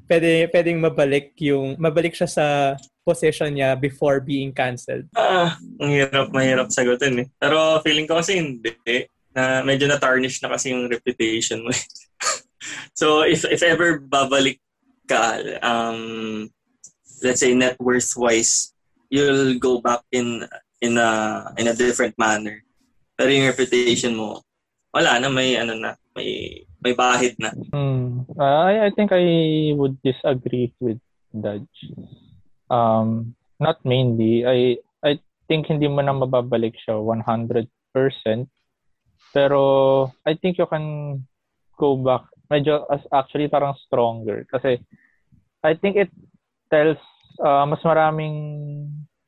[0.09, 2.47] pwede, pwedeng mabalik yung, mabalik siya sa
[3.03, 5.09] position niya before being canceled?
[5.17, 7.29] Ah, ang hirap, mahirap sagutin eh.
[7.41, 9.09] Pero feeling ko kasi hindi.
[9.33, 11.73] Na medyo na-tarnish na kasi yung reputation mo.
[13.01, 14.61] so if if ever babalik
[15.09, 16.47] ka, um,
[17.25, 18.77] let's say net worth wise,
[19.09, 20.45] you'll go back in
[20.83, 21.11] in a
[21.57, 22.59] in a different manner.
[23.15, 24.43] Pero yung reputation mo,
[24.91, 27.55] wala na may ano na, may may bahid na.
[28.35, 29.23] Uh, I I think I
[29.79, 30.99] would disagree with
[31.31, 31.95] Dodge.
[32.67, 34.43] Um, not mainly.
[34.43, 37.71] I I think hindi mo na mababalik siya 100%.
[39.33, 39.63] Pero
[40.27, 41.17] I think you can
[41.79, 44.77] go back medyo as actually parang stronger kasi
[45.65, 46.13] I think it
[46.69, 47.01] tells
[47.41, 48.37] uh, mas maraming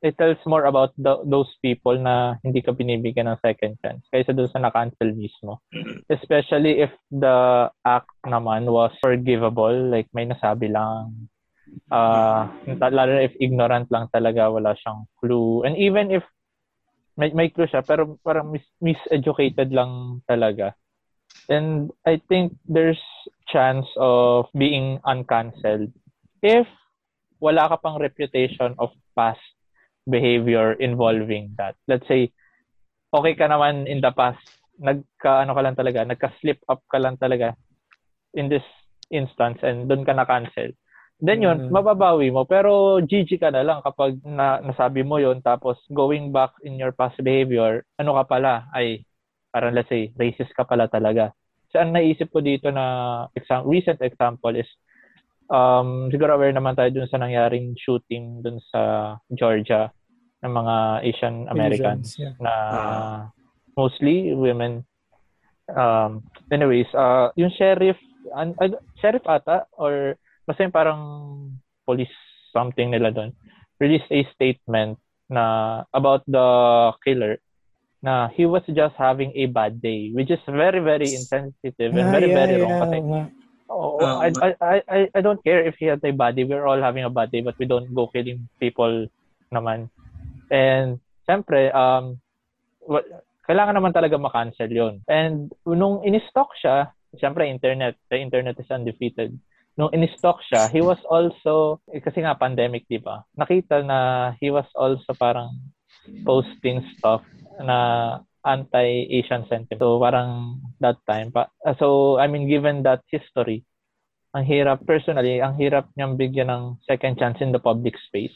[0.05, 4.37] it tells more about the, those people na hindi ka binibigyan ng second chance kaysa
[4.37, 5.65] doon sa na-cancel mismo.
[5.73, 6.05] Mm-hmm.
[6.13, 11.25] Especially if the act naman was forgivable, like may nasabi lang,
[11.89, 12.45] uh,
[12.77, 15.65] lalo if ignorant lang talaga, wala siyang clue.
[15.65, 16.21] And even if
[17.17, 20.77] may, may clue siya, pero parang mis- miseducated lang talaga.
[21.49, 23.01] And I think there's
[23.49, 25.89] chance of being uncancelled
[26.45, 26.69] if
[27.41, 29.41] wala ka pang reputation of past
[30.05, 31.75] behavior involving that.
[31.89, 32.31] Let's say,
[33.13, 34.41] okay ka naman in the past,
[34.77, 37.57] nagka, ano ka lang talaga, nagka-slip up ka lang talaga
[38.33, 38.65] in this
[39.09, 40.73] instance and doon ka na-cancel.
[41.15, 41.71] Then yun, mm.
[41.71, 42.43] mababawi mo.
[42.43, 46.91] Pero GG ka na lang kapag na, nasabi mo yon tapos going back in your
[46.91, 49.07] past behavior, ano ka pala, ay
[49.55, 51.31] parang let's say, racist ka pala talaga.
[51.71, 54.67] So, ang naisip ko dito na exam- recent example is,
[55.49, 59.89] um, siguro aware naman tayo dun sa nangyaring shooting dun sa Georgia
[60.45, 62.33] ng mga Asian Americans yeah.
[62.37, 63.17] na uh,
[63.77, 64.85] mostly women.
[65.65, 66.21] Um,
[66.53, 67.97] anyways, uh, yung sheriff
[68.33, 71.01] an, an, sheriff ata or basta yung parang
[71.85, 72.11] police
[72.53, 73.33] something nila doon
[73.77, 74.97] released a statement
[75.29, 76.47] na about the
[77.03, 77.37] killer
[78.01, 82.29] na he was just having a bad day which is very very insensitive and very
[82.29, 82.83] Ah, yeah, very wrong yeah.
[82.85, 82.97] kasi
[83.69, 86.65] oh, Um, I, I, I, I- don't care if he has a bad day we're
[86.67, 89.07] all having a bad day but we don't go killing people
[89.53, 89.89] naman.
[90.51, 92.21] And syempre um
[92.85, 93.05] wa-
[93.49, 95.01] kailangan naman talaga ma-cancel yun.
[95.09, 99.37] And nung in-stock siya syempre internet the internet is undefeated.
[99.77, 103.25] Nung in-stock siya he was also eh, kasi nga pandemic di ba?
[103.37, 105.51] Nakita na he was also parang
[106.21, 107.25] posting stuff
[107.57, 109.81] na anti-Asian sentiment.
[109.81, 111.49] So parang that time pa.
[111.65, 113.65] uh, So I mean given that history,
[114.37, 118.35] ang hirap personally, ang hirap niyang bigyan ng second chance in the public space.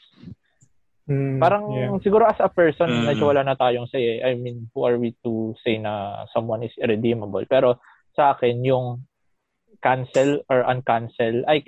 [1.09, 1.91] Mm, Parang yeah.
[2.01, 3.05] siguro as a person, Mm.
[3.13, 4.21] medyo wala na tayong say.
[4.21, 4.29] eh.
[4.29, 7.43] I mean, who are we to say na someone is irredeemable?
[7.49, 7.81] Pero
[8.13, 9.03] sa akin, yung
[9.81, 11.65] cancel or uncancel, I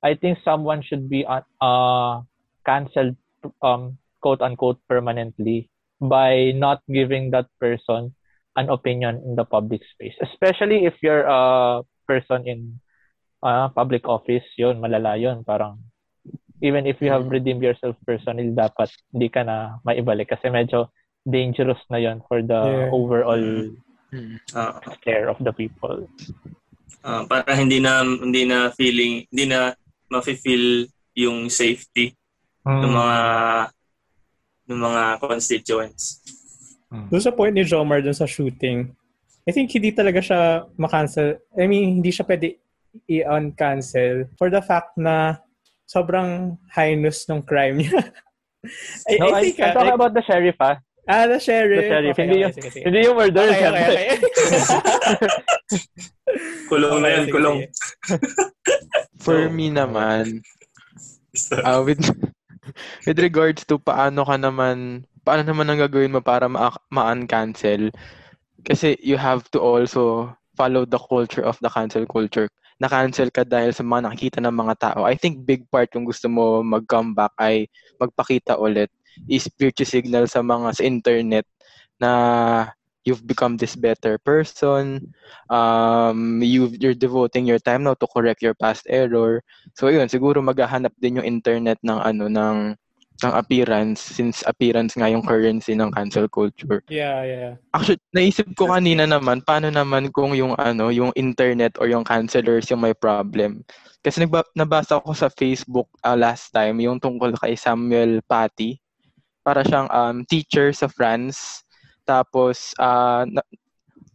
[0.00, 2.22] I think someone should be uh, uh
[2.62, 3.18] canceled
[3.62, 5.66] um quote unquote permanently
[6.00, 8.14] by not giving that person
[8.56, 10.14] an opinion in the public space.
[10.22, 12.80] Especially if you're a person in
[13.42, 15.44] uh, public office, yun, malala yun.
[15.46, 15.78] Parang
[16.62, 20.90] even if you have redeemed yourself personally, dapat hindi ka na maibalik kasi medyo
[21.22, 22.90] dangerous na yun for the Yeah.
[22.90, 23.44] overall
[24.08, 24.40] Mm.
[24.56, 26.08] Ah, care of the people.
[27.04, 29.76] ah, para hindi na hindi na feeling, hindi na
[30.08, 32.16] mafe-feel yung safety
[32.64, 33.16] ng mga
[34.68, 36.20] ng mga constituents.
[36.88, 38.92] Doon sa point ni Jomar dun sa shooting,
[39.48, 40.40] I think hindi talaga siya
[40.76, 41.40] makancel.
[41.56, 42.60] I mean, hindi siya pwede
[43.08, 45.40] i-uncancel for the fact na
[45.88, 47.96] sobrang heinous ng crime niya.
[49.08, 50.76] I, No, I I, think, I'm ah, talking like, about the sheriff, ah.
[51.08, 51.80] ah, the sheriff.
[51.80, 52.12] The sheriff.
[52.12, 52.84] Okay, Hindi okay, yung- sige, sige.
[52.84, 54.08] Hindi yung murder, Okay, okay, okay.
[56.68, 57.58] Kulong na Okay, yan, sige, kulong.
[59.24, 60.44] For me naman,
[61.64, 62.04] uh, with
[63.06, 67.92] with regards to paano ka naman paano naman ang gagawin mo para ma- ma-uncancel?
[68.64, 72.50] Kasi you have to also follow the culture of the cancel culture.
[72.82, 75.00] Na-cancel ka dahil sa mga nakikita ng mga tao.
[75.04, 78.90] I think big part kung gusto mo mag-comeback ay magpakita ulit.
[79.26, 81.46] Is virtue signal sa mga sa internet
[81.98, 82.10] na
[83.08, 85.08] you've become this better person,
[85.48, 89.40] um, you you're devoting your time now to correct your past error,
[89.78, 92.58] So yun, siguro maghahanap din yung internet ng ano ng
[93.18, 96.86] ng appearance since appearance nga yung currency ng cancel culture.
[96.86, 97.52] Yeah, yeah.
[97.74, 102.70] Actually, naisip ko kanina naman paano naman kung yung ano, yung internet or yung cancelers
[102.70, 103.66] yung may problem.
[104.06, 108.78] Kasi nagba- nabasa ko sa Facebook uh, last time yung tungkol kay Samuel Paty.
[109.42, 111.66] Para siyang um, teacher sa France.
[112.08, 113.44] Tapos uh, na-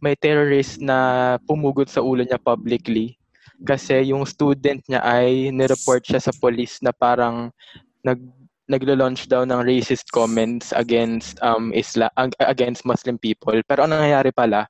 [0.02, 3.14] may terrorist na pumugot sa ulo niya publicly
[3.62, 7.54] kasi yung student niya ay nireport siya sa police na parang
[8.02, 8.18] nag
[8.64, 13.54] naglo-launch daw ng racist comments against um Isla ag- against Muslim people.
[13.68, 14.66] Pero ano nangyayari pala?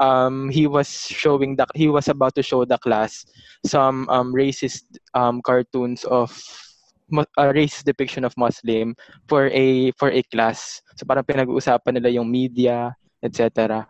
[0.00, 3.24] Um, he was showing the he was about to show the class
[3.64, 4.84] some um racist
[5.16, 6.32] um cartoons of
[7.36, 8.96] a racist depiction of Muslim
[9.28, 10.80] for a for a class.
[10.96, 13.84] So parang pinag-uusapan nila yung media, etc.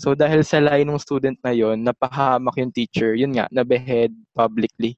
[0.00, 4.96] So dahil sa line ng student na yon, napahamak yung teacher, yun nga, nabehead publicly.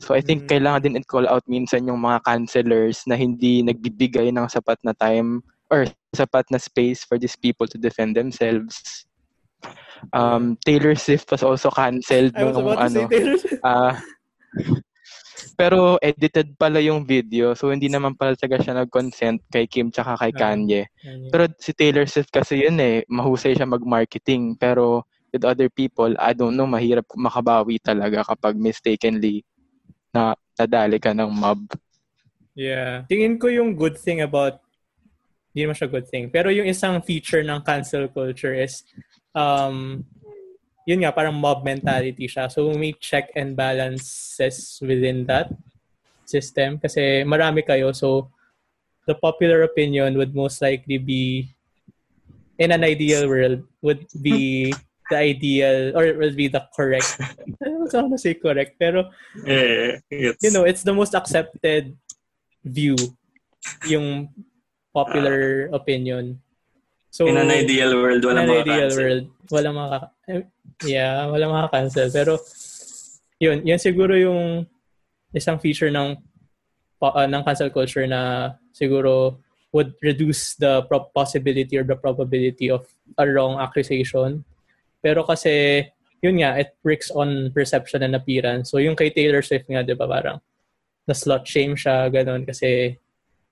[0.00, 0.50] So I think Mm.
[0.50, 5.44] kailangan din i-call out minsan yung mga cancelers na hindi nagbibigay ng sapat na time
[5.68, 9.04] or sapat na space for these people to defend themselves.
[10.14, 13.00] Um, Taylor Swift was also canceled I was nung ano.
[13.10, 13.60] Taylor Swift.
[13.66, 13.98] ah
[15.54, 20.16] pero edited pala yung video so hindi naman pala talaga siya nag-consent kay Kim tsaka
[20.16, 20.32] kay.
[20.32, 20.82] Kanye.
[21.32, 24.54] Pero si Taylor Swift kasi yun eh, mahusay siya mag-marketing.
[24.54, 29.44] Pero with other people, I don't know, mahirap makabawi talaga kapag mistakenly
[30.14, 31.60] na nadali ka ng mob.
[32.58, 33.06] Yeah.
[33.06, 34.58] Tingin ko yung good thing about
[35.52, 36.30] hindi naman siya good thing.
[36.30, 38.82] Pero yung isang feature ng cancel culture is
[39.34, 40.02] um
[40.88, 42.48] yun nga parang mob mentality siya.
[42.48, 45.52] So may check and balances within that
[46.24, 48.32] system kasi marami kayo so
[49.04, 51.48] the popular opinion would most likely be
[52.56, 54.68] in an ideal world would be
[55.08, 57.16] the ideal or would be the correct
[57.64, 59.08] I don't want to say correct pero
[59.40, 61.96] it's, you know, it's the most accepted
[62.64, 62.96] view,
[63.86, 64.28] yung
[64.92, 66.40] popular opinion.
[67.10, 69.98] So, in an ideal world, in wala an ideal world, wala maka,
[70.84, 72.10] yeah, wala maka-cancel.
[72.12, 72.38] Pero,
[73.38, 74.66] yun, yun siguro yung
[75.34, 76.18] isang feature ng
[77.02, 79.38] uh, ng cancel culture na siguro
[79.70, 80.80] would reduce the
[81.12, 82.88] possibility or the probability of
[83.20, 84.42] a wrong accusation.
[85.04, 85.84] Pero kasi
[86.24, 88.72] yun nga, it works on perception and appearance.
[88.72, 90.42] So yung kay Taylor Swift nga, di ba, parang
[91.06, 92.98] na-slut shame siya, ganun, kasi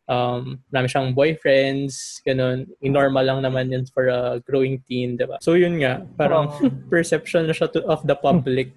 [0.07, 2.67] um, marami siyang boyfriends, ganun.
[2.83, 5.39] Normal lang naman yun for a growing teen, di ba?
[5.43, 6.71] So yun nga, parang oh.
[6.93, 8.75] perception na siya to, of the public.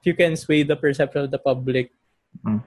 [0.00, 1.92] If you can sway the perception of the public,
[2.42, 2.62] hmm.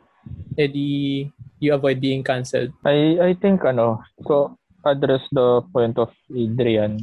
[0.55, 2.71] edi you avoid being cancelled.
[2.85, 6.99] I I think ano, so address the point of Adrian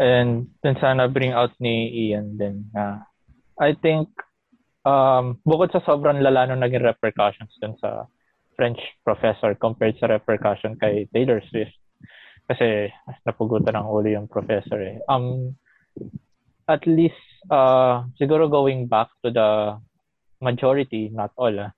[0.00, 3.04] and then sana bring out ni Ian din na
[3.60, 4.08] I think
[4.84, 8.08] um, bukod sa sobrang lala nung naging repercussions dun sa
[8.60, 11.72] French professor compared sa repercussion kay Taylor Swift
[12.44, 12.92] kasi
[13.24, 15.00] napugutan ng ulo yung professor eh.
[15.08, 15.56] Um,
[16.68, 17.16] at least
[17.48, 19.80] uh, siguro going back to the
[20.44, 21.72] majority, not all, ah,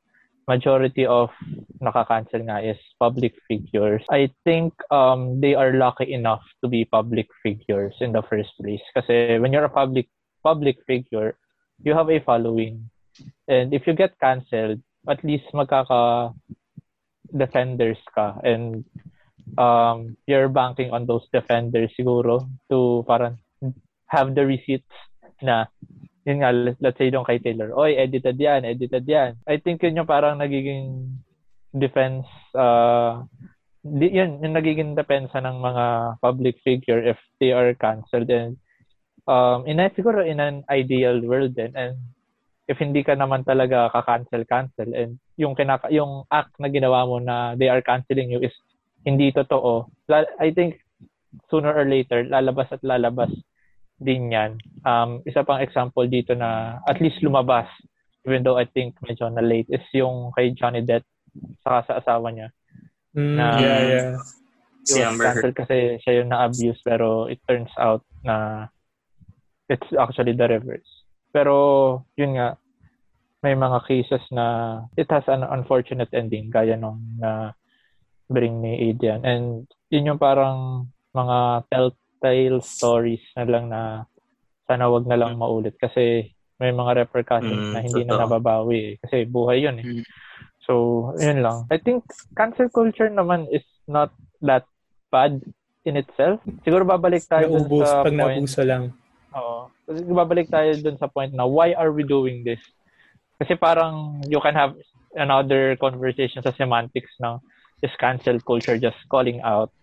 [0.50, 1.30] majority of
[1.78, 4.02] nakakancel nga is public figures.
[4.10, 8.82] I think um, they are lucky enough to be public figures in the first place.
[8.98, 10.10] Kasi when you're a public
[10.42, 11.38] public figure,
[11.86, 12.90] you have a following.
[13.46, 16.34] And if you get canceled, at least magkaka
[17.32, 18.84] defenders ka and
[19.58, 23.40] um, you're banking on those defenders siguro to parang
[24.06, 24.92] have the receipts
[25.40, 25.66] na
[26.22, 29.34] yun nga, let's say doon kay Taylor, oy, edited yan, edited yan.
[29.46, 31.18] I think yun yung parang nagiging
[31.74, 33.26] defense, uh,
[33.82, 35.84] yun, yung nagiging depensa ng mga
[36.22, 38.30] public figure if they are canceled.
[38.30, 38.54] And
[39.26, 41.98] um, in a, siguro in an ideal world din, and
[42.72, 47.20] if hindi ka naman talaga ka-cancel, cancel, and yung, kinaka, yung act na ginawa mo
[47.20, 48.56] na they are canceling you is
[49.04, 49.92] hindi totoo,
[50.40, 50.80] I think
[51.52, 53.32] sooner or later, lalabas at lalabas
[54.00, 54.58] din yan.
[54.82, 57.68] Um, isa pang example dito na at least lumabas,
[58.24, 61.04] even though I think medyo na late, is yung kay Johnny Depp
[61.64, 62.48] saka sa asawa niya.
[63.12, 64.10] Mm, na, yeah, yeah.
[64.82, 65.54] Si Amber Heard.
[65.54, 68.66] Kasi siya yung na-abuse pero it turns out na
[69.70, 70.90] it's actually the reverse.
[71.32, 71.54] Pero
[72.18, 72.58] yun nga,
[73.42, 77.50] may mga cases na it has an unfortunate ending gaya nung na
[78.30, 79.26] bring ni Adrian.
[79.26, 81.90] And yun yung parang mga tell
[82.22, 84.06] tale stories na lang na
[84.70, 86.30] sana wag na lang maulit kasi
[86.62, 88.14] may mga repercussions mm, na hindi totoo.
[88.14, 88.94] na nababawi eh.
[89.02, 89.86] Kasi buhay yun eh.
[89.86, 90.04] Mm.
[90.62, 90.72] So,
[91.18, 91.66] yun lang.
[91.74, 92.06] I think
[92.38, 94.14] cancel culture naman is not
[94.46, 94.62] that
[95.10, 95.42] bad
[95.82, 96.38] in itself.
[96.62, 98.38] Siguro babalik tayo Naubos, sa pag point.
[98.38, 98.94] naubuso lang.
[99.34, 99.66] Oo.
[99.90, 102.62] Kasi babalik tayo dun sa point na why are we doing this?
[103.42, 104.78] Kasi parang you can have
[105.18, 107.42] another conversation sa semantics ng
[107.82, 109.74] is cancel culture just calling out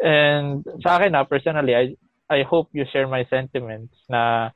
[0.00, 1.94] And sa akin na, personally, I,
[2.32, 4.50] I hope you share my sentiments na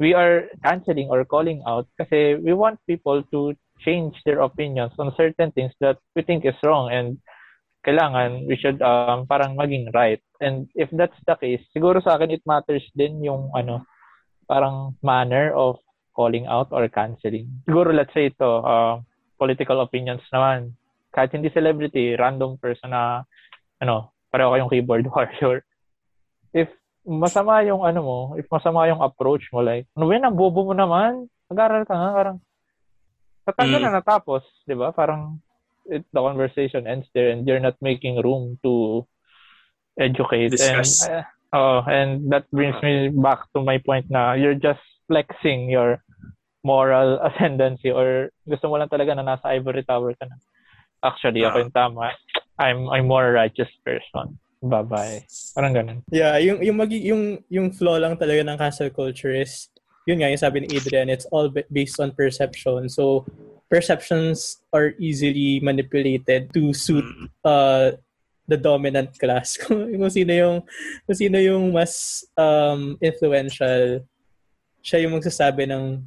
[0.00, 3.52] we are canceling or calling out kasi we want people to
[3.84, 7.18] change their opinions on certain things that we think is wrong and
[7.86, 10.22] kailangan we should um, parang maging right.
[10.40, 13.84] And if that's the case, siguro sa akin it matters din yung ano,
[14.48, 15.76] parang manner of
[16.18, 17.46] calling out or canceling.
[17.62, 18.98] Siguro let's say ito, uh,
[19.38, 20.74] political opinions naman.
[21.14, 23.22] Kahit hindi celebrity, random person na
[23.78, 25.62] ano, pareho kayong keyboard warrior.
[26.50, 26.74] If
[27.06, 30.74] masama yung ano mo, if masama yung approach mo, like, ano ba ang bobo mo
[30.74, 31.30] naman?
[31.48, 32.36] Nag-aral ka nga, parang,
[33.48, 33.84] tatanda mm.
[33.86, 34.92] na natapos, di ba?
[34.92, 35.40] Parang,
[35.88, 39.06] it, the conversation ends there and you're not making room to
[39.96, 40.52] educate.
[40.52, 41.08] Discuss.
[41.08, 45.72] And, uh, oh, and that brings me back to my point na you're just flexing
[45.72, 46.04] your
[46.62, 50.36] moral ascendancy or gusto mo lang talaga na nasa ivory tower ka na.
[50.98, 52.10] Actually, ako yung tama.
[52.58, 54.34] I'm I'm more righteous person.
[54.58, 55.22] Bye-bye.
[55.54, 55.98] Parang ganun.
[56.10, 59.70] Yeah, yung yung magi yung yung flaw lang talaga ng cancel culture is
[60.10, 62.90] yun nga yung sabi ni Adrian, it's all based on perception.
[62.90, 63.22] So
[63.70, 67.06] perceptions are easily manipulated to suit
[67.46, 67.94] uh
[68.50, 69.54] the dominant class.
[69.60, 70.56] kung, kung sino yung
[71.06, 74.02] kung sino yung mas um influential,
[74.82, 76.02] siya yung magsasabi ng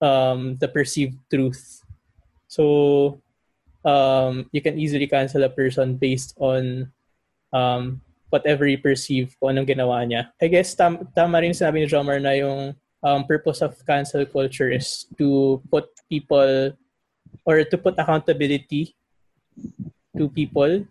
[0.00, 1.82] um the perceived truth.
[2.48, 3.20] So
[3.84, 6.90] um, you can easily cancel a person based on
[7.52, 10.32] um, whatever you perceive kung anong ginawa niya.
[10.40, 14.72] I guess tam- tama rin sinabi ni Jomar na yung um, purpose of cancel culture
[14.72, 16.72] is to put people
[17.44, 18.96] or to put accountability
[20.16, 20.82] to people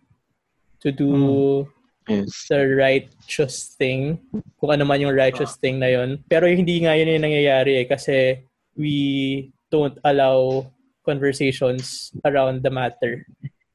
[0.80, 1.68] to do mm.
[2.08, 2.48] yes.
[2.48, 4.20] the righteous thing
[4.60, 7.86] kung ano man yung righteous thing na yon pero hindi nga yun yung nangyayari eh
[7.88, 8.44] kasi
[8.76, 10.70] we don't allow
[11.06, 13.26] conversations around the matter.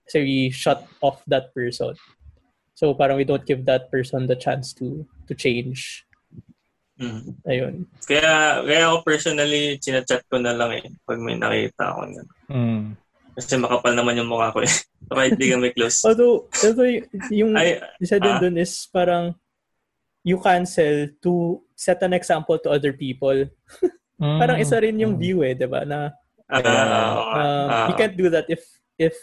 [0.08, 1.94] So we shut off that person.
[2.74, 6.06] So parang we don't give that person the chance to to change.
[6.98, 7.38] Mm.
[7.46, 7.74] Ayun.
[8.02, 12.22] Kaya, kaya ako personally, chinachat ko na lang eh pag may nakita ako na.
[12.50, 12.84] Mm.
[13.38, 14.74] Kasi makapal naman yung mukha ko eh.
[15.14, 16.02] Kahit di kami close.
[16.02, 16.90] although, although
[17.30, 19.32] yung Ay, isa din uh, dun is parang
[20.26, 23.46] you cancel to set an example to other people.
[24.18, 24.38] Mm.
[24.42, 25.86] Parang isa rin yung view eh, 'di ba?
[25.86, 26.10] Na
[26.50, 28.66] uh, ah, you can't do that if
[28.98, 29.14] if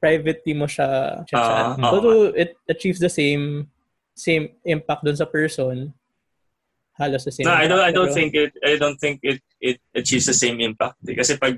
[0.00, 1.40] privately mo siya, chat.
[1.40, 1.76] ah.
[1.80, 3.68] Although it achieves the same
[4.12, 5.92] same impact dun sa person,
[6.96, 7.48] halos the same.
[7.48, 10.24] No, I don't I impact, don't pero- think it I don't think it it achieves
[10.28, 11.00] the same impact.
[11.08, 11.16] Eh.
[11.16, 11.56] Kasi pag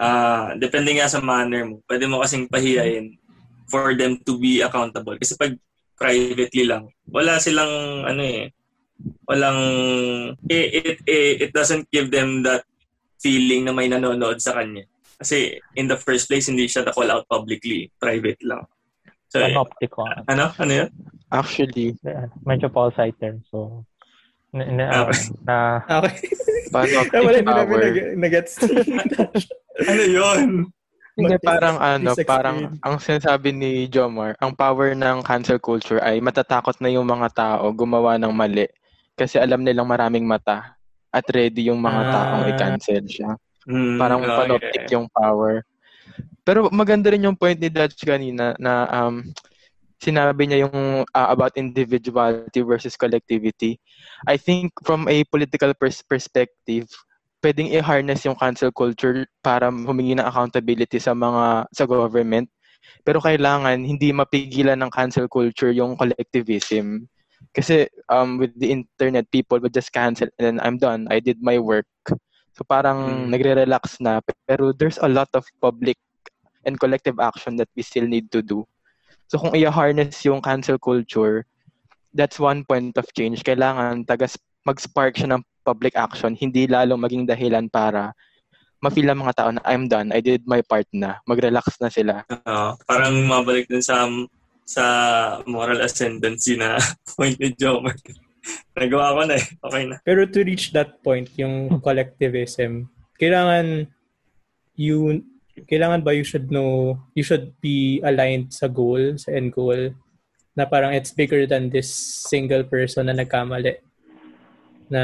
[0.00, 3.16] ah depende nga sa manner mo, pwede mo kasing pahiyain
[3.68, 5.16] for them to be accountable.
[5.20, 5.54] Kasi pag
[6.00, 8.50] privately lang, wala silang ano eh,
[9.30, 9.60] walang
[10.50, 12.66] it it, it, it doesn't give them that
[13.22, 14.82] feeling na may nanonood sa kanya.
[15.22, 18.66] Kasi in the first place hindi siya na-call out publicly, private lang.
[19.30, 20.02] So, eh, Panoptic ko.
[20.02, 20.50] ano?
[20.58, 20.90] Ano yun?
[21.30, 21.94] Actually,
[22.42, 23.46] Medyo Paul term.
[23.46, 23.86] So,
[24.50, 25.22] na, na, Okay.
[25.46, 25.56] na
[25.86, 26.16] Okay.
[26.74, 27.78] panoptic Ah, wala, power.
[27.86, 28.52] nag- nag-gets.
[29.80, 30.68] Ano yun?
[31.16, 36.76] Hindi, parang ano, parang ang sinasabi ni Jomar, ang power ng cancel culture ay matatakot
[36.80, 38.68] na yung mga tao gumawa ng mali
[39.20, 40.80] kasi alam nilang maraming mata
[41.12, 42.10] at ready yung mga Ah.
[42.10, 43.36] taong i-cancel siya.
[43.68, 44.36] Hmm, Parang okay.
[44.40, 45.60] panoptic yung power.
[46.40, 49.20] Pero maganda rin yung point ni Dutch kanina na um,
[50.00, 53.76] sinabi niya yung uh, about individuality versus collectivity.
[54.24, 56.88] I think from a political pers- perspective,
[57.44, 62.48] pwedeng i-harness yung cancel culture para humingi ng accountability sa mga sa government.
[63.04, 67.04] Pero kailangan hindi mapigilan ng cancel culture yung collectivism.
[67.50, 71.10] Kasi um, with the internet, people would just cancel and then I'm done.
[71.10, 71.86] I did my work.
[72.54, 73.34] So parang Mm.
[73.34, 74.20] nagre-relax na.
[74.46, 75.98] Pero there's a lot of public
[76.62, 78.62] and collective action that we still need to do.
[79.26, 81.46] So kung i-harness yung cancel culture,
[82.14, 83.42] that's one point of change.
[83.46, 84.34] Kailangan tagas
[84.66, 88.12] mag-spark siya ng public action, hindi lalong maging dahilan para
[88.80, 92.24] ma-feel ng mga tao na I'm done, I did my part na, mag-relax na sila.
[92.28, 92.76] Oo.
[92.88, 94.08] parang mabalik dun sa
[94.70, 94.84] sa
[95.50, 96.78] moral ascendancy na
[97.18, 97.98] point ni Jomer.
[98.78, 99.46] Nagawa ko na eh.
[99.66, 99.96] Okay na.
[100.06, 102.86] Pero to reach that point, yung collectivism,
[103.18, 103.90] kailangan
[104.78, 105.26] you
[105.66, 109.90] kailangan ba you should know, you should be aligned sa goal, sa end goal,
[110.54, 111.90] na parang it's bigger than this
[112.30, 113.76] single person na nagkamali.
[114.88, 115.02] Na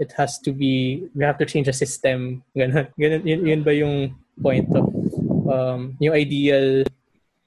[0.00, 2.42] it has to be, we have to change the system.
[2.56, 2.88] Ganun.
[2.96, 4.88] Ganun yun, yun ba yung point of,
[5.46, 6.82] um, yung ideal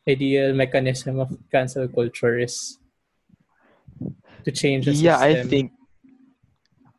[0.07, 2.77] ideal mechanism of cancel culture is
[4.43, 5.49] to change the Yeah, I system.
[5.49, 5.67] think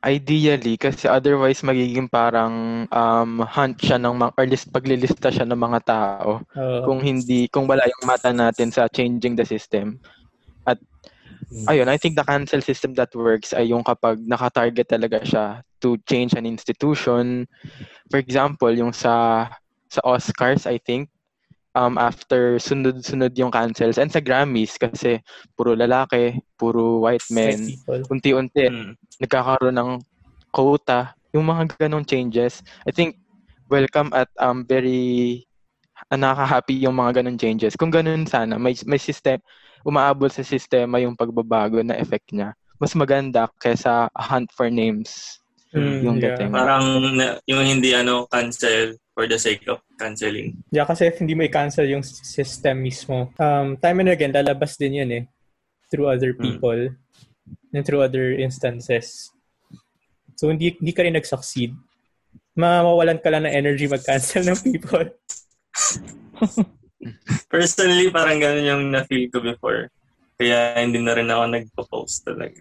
[0.02, 5.58] ideally kasi otherwise magiging parang um, hunt siya ng mga or list paglilista siya ng
[5.58, 6.82] mga tao Oo.
[6.90, 10.02] kung hindi kung wala yung mata natin sa changing the system.
[10.66, 10.82] At
[11.70, 15.94] ayun, I think the cancel system that works ay yung kapag naka-target talaga siya to
[16.10, 17.46] change an institution.
[18.10, 19.46] For example, yung sa
[19.86, 21.14] sa Oscars, I think
[21.72, 25.20] um after sunod-sunod yung cancels and sa Grammys kasi
[25.56, 27.72] puro lalaki, puro white men,
[28.08, 28.92] unti-unti Mm.
[29.22, 29.90] nagkakaroon ng
[30.52, 33.16] quota, yung mga ganong changes, I think
[33.72, 35.42] welcome at um very
[36.12, 37.76] uh, nakaka-happy yung mga ganong changes.
[37.76, 39.40] Kung ganun sana, may may system
[39.82, 42.54] umaabot sa sistema yung pagbabago na effect niya.
[42.78, 45.41] Mas maganda kaysa a hunt for names.
[45.72, 46.36] Mm, yung yeah.
[46.36, 46.52] dating.
[46.52, 46.84] Parang
[47.16, 50.56] na- yung hindi ano cancel for the sake of canceling.
[50.68, 55.00] Yeah, kasi if hindi mo i-cancel yung system mismo, um, time and again, lalabas din
[55.00, 55.24] yun eh.
[55.92, 56.96] Through other people
[57.72, 59.32] and through other instances.
[60.36, 61.76] So, hindi, hindi ka rin nag-succeed.
[62.56, 65.08] Mawawalan ka lang ng energy mag-cancel ng people.
[67.52, 69.92] Personally, parang ganun yung na-feel ko before.
[70.40, 72.60] Kaya hindi na rin ako nagpo-post talaga.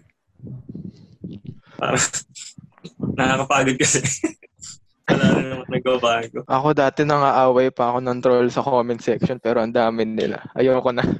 [1.80, 2.00] Parang
[3.16, 4.00] nakakapagod kasi.
[5.12, 6.38] Wala rin naman nagbabago.
[6.46, 10.40] Ako dati nangaaway pa ako ng troll sa comment section pero ang dami nila.
[10.54, 11.04] Ayoko na.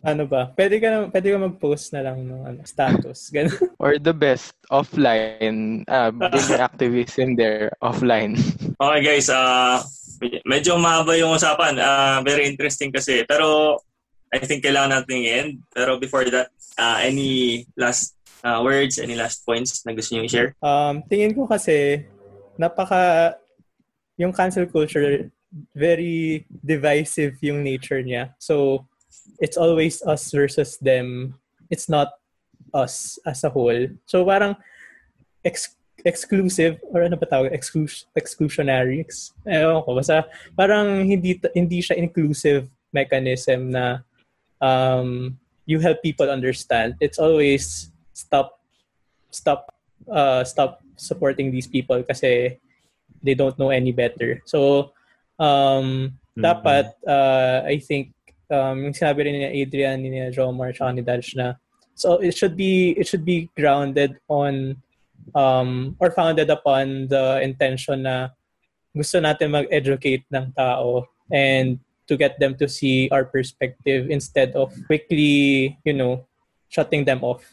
[0.00, 0.48] Ano ba?
[0.56, 3.28] Pwede ka, na, pwede ka mag-post na lang ng ano, status.
[3.36, 3.76] Ganun.
[3.76, 5.84] Or the best, offline.
[5.84, 8.32] Uh, bring your activism there, offline.
[8.80, 9.84] Okay guys, ah
[10.44, 11.80] medyo mahaba yung usapan.
[11.80, 13.24] Ah, very interesting kasi.
[13.24, 13.80] Pero
[14.30, 15.52] I think kailangan natin i-end.
[15.72, 20.50] Pero before that, ah, any last ah, words, any last points na gusto niyo i-share?
[20.62, 22.04] Um, tingin ko kasi,
[22.58, 23.34] napaka,
[24.16, 25.30] yung cancel culture,
[25.74, 28.34] very divisive yung nature niya.
[28.38, 28.86] So,
[29.40, 31.34] it's always us versus them.
[31.70, 32.14] It's not
[32.72, 33.88] us as a whole.
[34.06, 34.56] So, parang,
[35.44, 37.52] ex- exclusive, or ano ba tawag?
[37.52, 39.00] Exclus- exclusionary.
[39.00, 40.24] Ex- ewan ko, basta,
[40.56, 44.02] parang hindi, hindi siya inclusive mechanism na
[44.60, 46.94] um, you help people understand.
[47.00, 47.90] It's always
[48.20, 48.60] stop,
[49.32, 49.72] stop
[50.08, 52.60] uh, stop supporting these people kasi
[53.24, 54.40] they don't know any better.
[54.44, 54.92] So,
[55.40, 56.44] um, Mhm.
[56.44, 58.12] dapat, uh, I think,
[58.48, 61.56] um, yung sinabi rin ni Adrian, ni Jomar, tsaka ni Dodge na
[62.00, 64.80] So it should be it should be grounded on
[65.36, 68.32] um, or founded upon the intention na
[68.96, 71.76] gusto natin mag-educate ng tao and
[72.08, 76.24] to get them to see our perspective instead of quickly, you know,
[76.72, 77.44] shutting them off.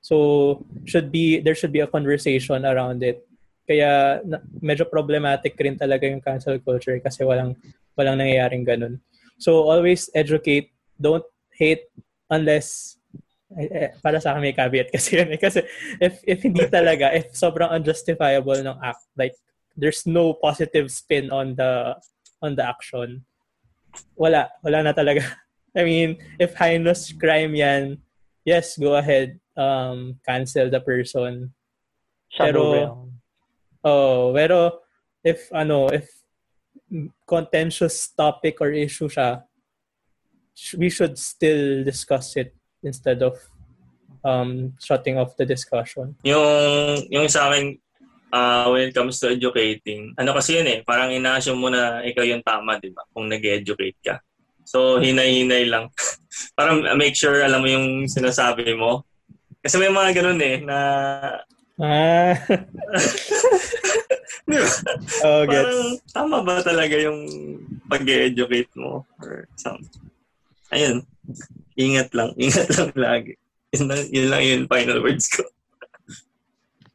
[0.00, 3.20] So should be there should be a conversation around it.
[3.68, 7.54] Kaya na, medyo problematic rin talaga yung cancel culture kasi walang
[7.94, 8.98] walang nangyayaring ganun.
[9.40, 11.24] So always educate, don't
[11.56, 11.88] hate
[12.28, 12.96] unless
[13.58, 15.40] eh, eh, para sa akin may caveat kasi yun eh.
[15.40, 15.66] Kasi
[15.98, 19.34] if, if hindi talaga, if sobrang unjustifiable ng act, like
[19.74, 21.98] there's no positive spin on the
[22.44, 23.26] on the action,
[24.14, 24.46] wala.
[24.62, 25.26] Wala na talaga.
[25.78, 27.98] I mean, if heinous crime yan,
[28.46, 29.38] yes, go ahead.
[29.56, 31.52] Um, cancel the person.
[32.30, 33.10] pero,
[33.82, 34.80] oh, pero
[35.24, 36.06] if ano, if
[37.26, 39.42] contentious topic or issue siya,
[40.76, 43.38] we should still discuss it instead of
[44.24, 46.16] um, shutting off the discussion.
[46.24, 47.78] Yung, yung sa akin,
[48.32, 52.24] uh, when it comes to educating, ano kasi yun eh, parang ina-assume mo na ikaw
[52.26, 53.06] yung tama, di ba?
[53.14, 54.16] Kung nag-educate ka.
[54.66, 55.90] So, hinay-hinay lang.
[56.58, 59.06] parang make sure alam mo yung sinasabi mo.
[59.60, 60.78] Kasi may mga ganun eh, na...
[61.80, 62.36] Ah.
[64.44, 64.68] di ba?
[65.24, 67.24] Oh, parang tama ba talaga yung
[67.88, 69.08] pag-educate mo?
[69.24, 70.12] Or something.
[70.76, 71.08] Ayun.
[71.80, 72.36] Ingat lang.
[72.44, 73.32] Ingat lang lagi.
[73.72, 75.40] Yun lang, yun lang yung final words ko.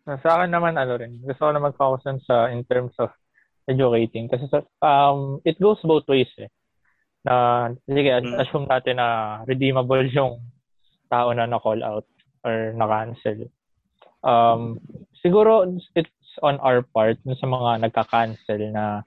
[0.05, 3.09] Sa akin naman, ano rin, gusto ko na mag-focus sa in terms of
[3.66, 4.30] educating.
[4.30, 6.53] Kasi sa, um, it goes both ways eh.
[7.26, 8.38] Na, sige, mm.
[8.38, 10.45] assume natin na redeemable yung
[11.09, 12.05] tao na na-call out
[12.45, 13.49] or na-cancel.
[14.21, 14.77] Um,
[15.25, 15.65] siguro,
[15.97, 16.13] it's
[16.45, 19.01] on our part sa mga nagka-cancel na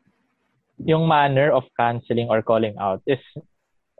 [0.83, 3.23] yung manner of canceling or calling out is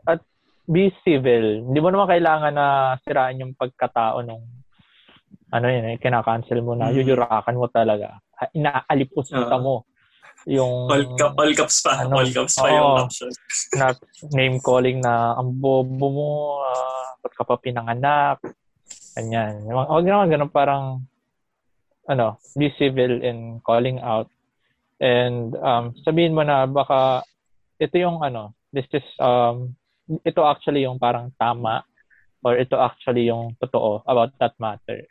[0.07, 0.23] at
[0.67, 1.67] be civil.
[1.67, 2.67] Hindi mo naman kailangan na
[3.03, 4.43] siraan yung pagkatao nung
[5.49, 6.95] ano yun eh, kinakancel mo na, mm.
[6.99, 8.21] yuyurakan mo talaga.
[8.53, 9.89] Inaalipos uh, mo
[10.45, 10.87] yung...
[10.87, 12.05] All, cap, all caps pa.
[12.05, 13.31] Ano, all caps pa oh, yung caption.
[13.75, 13.87] na
[14.31, 16.31] name calling na ang bobo mo,
[16.63, 18.39] uh, ba't ka pa pinanganak,
[19.15, 19.65] ganyan.
[19.65, 20.85] Huwag naman ganun parang
[22.09, 24.27] ano, be civil in calling out.
[24.99, 27.23] And um, sabihin mo na baka
[27.79, 29.77] ito yung ano, this is um,
[30.25, 31.85] ito actually yung parang tama
[32.43, 35.05] or ito actually yung totoo about that matter.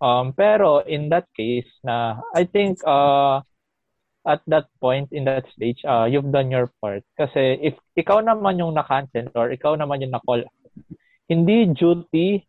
[0.00, 3.40] Um, pero in that case na I think uh,
[4.24, 8.58] at that point in that stage uh, you've done your part kasi if ikaw naman
[8.58, 10.42] yung na-cancel or ikaw naman yung na-call
[11.28, 12.42] hindi duty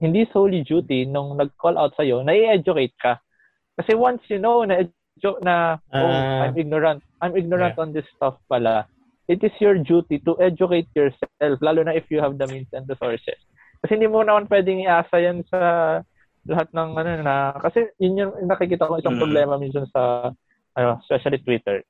[0.00, 3.16] hindi solely duty nung nag-call out sa'yo, na-educate ka.
[3.76, 4.84] Kasi once you know na,
[5.44, 7.82] na oh, uh, I'm ignorant, I'm ignorant yeah.
[7.82, 8.84] on this stuff pala,
[9.28, 12.86] it is your duty to educate yourself, lalo na if you have the means and
[12.86, 13.40] the sources.
[13.80, 15.60] Kasi hindi mo naman pwedeng iasa yan sa
[16.46, 19.22] lahat ng ano na kasi yun yung nakikita ko isang mm.
[19.22, 20.30] problema minsan sa
[20.76, 21.82] ano, especially Twitter.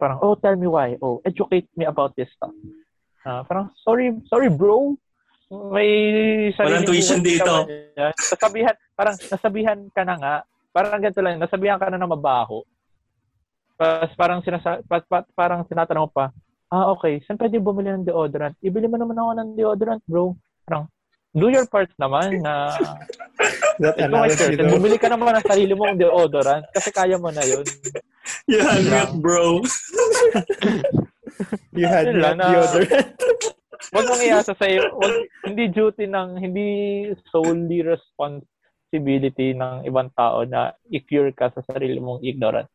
[0.00, 0.96] Parang, oh, tell me why.
[1.00, 2.52] Oh, educate me about this stuff.
[3.24, 4.96] Uh, parang, sorry, sorry bro.
[5.46, 5.90] May
[6.58, 7.54] sarili Walang tuition dito.
[7.94, 10.34] Nasabihan, parang nasabihan ka na nga.
[10.74, 12.66] Parang ganito lang, nasabihan ka na na mabaho.
[13.78, 16.32] Tapos parang sinasa, pa, pa, parang tinatanong pa,
[16.72, 18.56] ah, okay, saan pwede bumili ng deodorant?
[18.64, 20.34] Ibili mo naman ako ng deodorant, bro.
[20.64, 20.90] Parang,
[21.36, 22.72] do your part naman na
[23.84, 24.72] That analogy, though.
[24.72, 27.64] Bumili ka naman ng sarili mo ng deodorant kasi kaya mo na yun.
[28.50, 29.62] You had me bro.
[31.78, 33.14] you had me deodorant.
[33.96, 34.92] Huwag mong iasa sa'yo.
[35.00, 35.14] Wag,
[35.48, 36.68] hindi duty ng, hindi
[37.32, 42.68] solely responsibility ng ibang tao na i-cure ka sa sarili mong ignorance.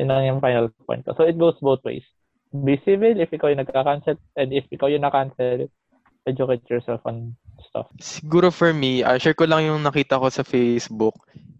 [0.00, 1.12] Yun ang yung final point ko.
[1.12, 2.02] So it goes both ways.
[2.50, 5.68] Be civil if ikaw yung nagka-cancel and if ikaw yung na-cancel,
[6.24, 7.86] educate yourself on stuff?
[8.00, 11.14] Siguro for me, uh, share ko lang yung nakita ko sa Facebook.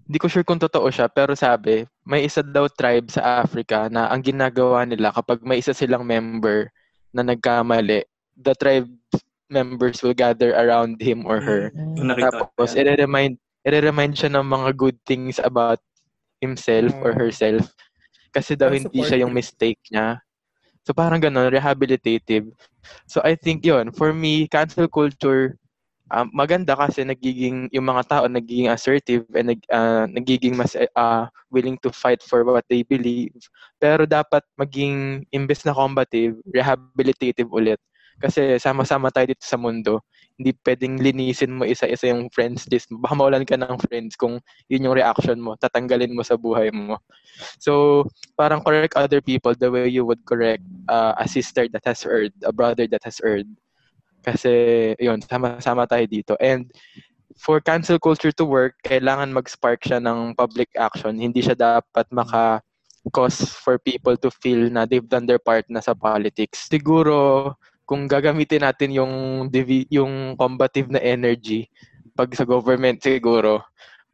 [0.05, 4.12] Hindi ko sure kung totoo siya, pero sabi, may isa daw tribe sa Africa na
[4.12, 6.68] ang ginagawa nila kapag may isa silang member
[7.14, 8.05] na nagkamali,
[8.37, 8.91] the tribe
[9.51, 11.70] members will gather around him or her.
[11.70, 12.18] Mm-hmm.
[12.18, 15.78] Tapos, i-remind, i-remind siya ng mga good things about
[16.41, 17.05] himself mm-hmm.
[17.05, 17.20] or mm.
[17.20, 17.64] herself.
[18.35, 20.18] Kasi daw hindi siya yung mistake niya.
[20.85, 22.53] So parang ganun, rehabilitative.
[23.09, 25.57] So I think yon for me, cancel culture
[26.12, 31.24] um, maganda kasi nagiging yung mga tao nagiging assertive and nag, uh, nagiging mas uh,
[31.49, 33.32] willing to fight for what they believe.
[33.80, 37.80] Pero dapat maging imbes na combative, rehabilitative ulit.
[38.18, 40.02] Kasi sama-sama tayo dito sa mundo.
[40.34, 42.98] Hindi pwedeng linisin mo isa-isa yung friends list mo.
[43.02, 45.54] Baka mawalan ka ng friends kung yun yung reaction mo.
[45.58, 46.98] Tatanggalin mo sa buhay mo.
[47.58, 48.04] So,
[48.34, 52.34] parang correct other people the way you would correct uh, a sister that has erred,
[52.42, 53.46] a brother that has erred.
[54.24, 56.34] Kasi, yun, sama-sama tayo dito.
[56.40, 56.70] And
[57.36, 61.18] for cancel culture to work, kailangan mag-spark siya ng public action.
[61.18, 62.62] Hindi siya dapat maka
[63.12, 66.70] cause for people to feel na they've done their part na sa politics.
[66.70, 67.52] Siguro,
[67.85, 69.12] kung gagamitin natin yung
[69.53, 71.68] divi- yung combative na energy
[72.14, 73.61] pag sa government siguro,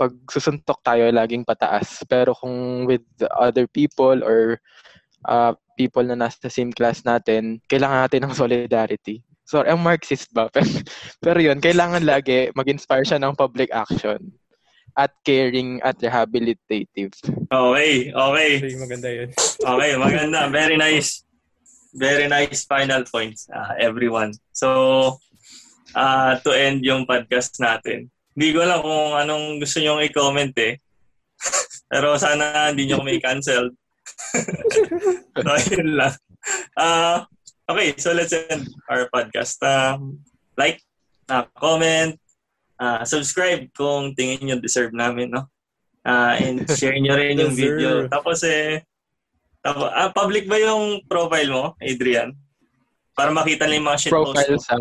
[0.00, 2.00] pag susuntok tayo laging pataas.
[2.08, 3.04] Pero kung with
[3.36, 4.56] other people or
[5.28, 9.20] uh, people na nasa same class natin, kailangan natin ng solidarity.
[9.44, 10.46] Sorry, ang Marxist ba?
[10.54, 10.70] Pero,
[11.18, 14.30] pero yun, kailangan lagi mag-inspire siya ng public action
[14.94, 17.10] at caring at rehabilitative.
[17.50, 18.50] Okay, okay.
[18.62, 19.28] Okay, maganda yun.
[19.58, 20.46] Okay, maganda.
[20.54, 21.26] Very nice.
[21.94, 24.34] Very nice final points, uh, everyone.
[24.54, 25.18] So,
[25.94, 28.10] uh, to end yung podcast natin.
[28.34, 30.78] Hindi ko alam kung anong gusto nyong i-comment eh.
[31.90, 33.74] Pero sana hindi nyo kami cancel.
[35.42, 36.14] so, yun lang.
[36.78, 37.26] Uh,
[37.66, 39.58] okay, so let's end our podcast.
[39.66, 40.22] Um,
[40.54, 40.78] like,
[41.26, 42.14] uh, comment,
[42.78, 45.50] uh, subscribe kung tingin nyo deserve namin, no?
[46.00, 48.08] Uh, and share nyo rin yung video.
[48.08, 48.86] Tapos eh,
[49.64, 52.32] ah, public ba yung profile mo, Adrian?
[53.12, 54.76] Para makita nila yung mga shit Profile post sa,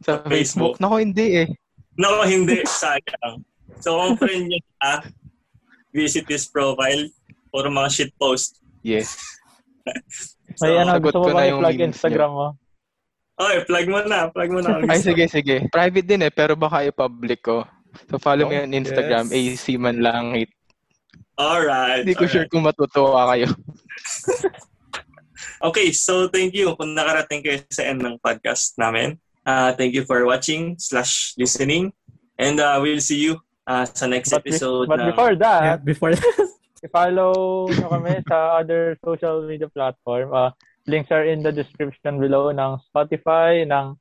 [0.00, 0.80] sa Facebook.
[0.80, 1.48] Nako, hindi eh.
[1.96, 2.64] No, hindi.
[2.80, 3.44] Sayang.
[3.80, 5.04] So, kung friend nyo ah,
[5.92, 7.08] visit this profile
[7.52, 8.60] for mga shit post.
[8.80, 9.16] Yes.
[10.56, 12.48] So, May ano, sagot gusto mo ko na ba yung i-plug Instagram mo?
[13.36, 14.32] Okay, plug mo na.
[14.32, 14.80] Plug mo na.
[14.88, 15.68] Ay, sige, sige.
[15.68, 17.68] Private din eh, pero baka i-public ko.
[18.08, 19.60] So, follow mo Oh, yung Instagram, yes.
[19.60, 20.32] AC man lang.
[21.36, 22.02] Alright.
[22.08, 22.32] Hindi ko alright.
[22.32, 23.48] sure kung matutuwa kayo.
[25.56, 29.16] Okay, so thank you kung nakarating kayo sa end ng podcast namin.
[29.40, 31.92] Uh, thank you for watching slash listening.
[32.36, 34.88] And uh, we'll see you uh, sa next But, be- episode.
[34.88, 36.12] but ng- before Yeah, that, before
[36.84, 40.28] i-follow nyo kami sa other social media platform.
[40.32, 40.52] Uh,
[40.84, 43.96] links are in the description below ng Spotify, ng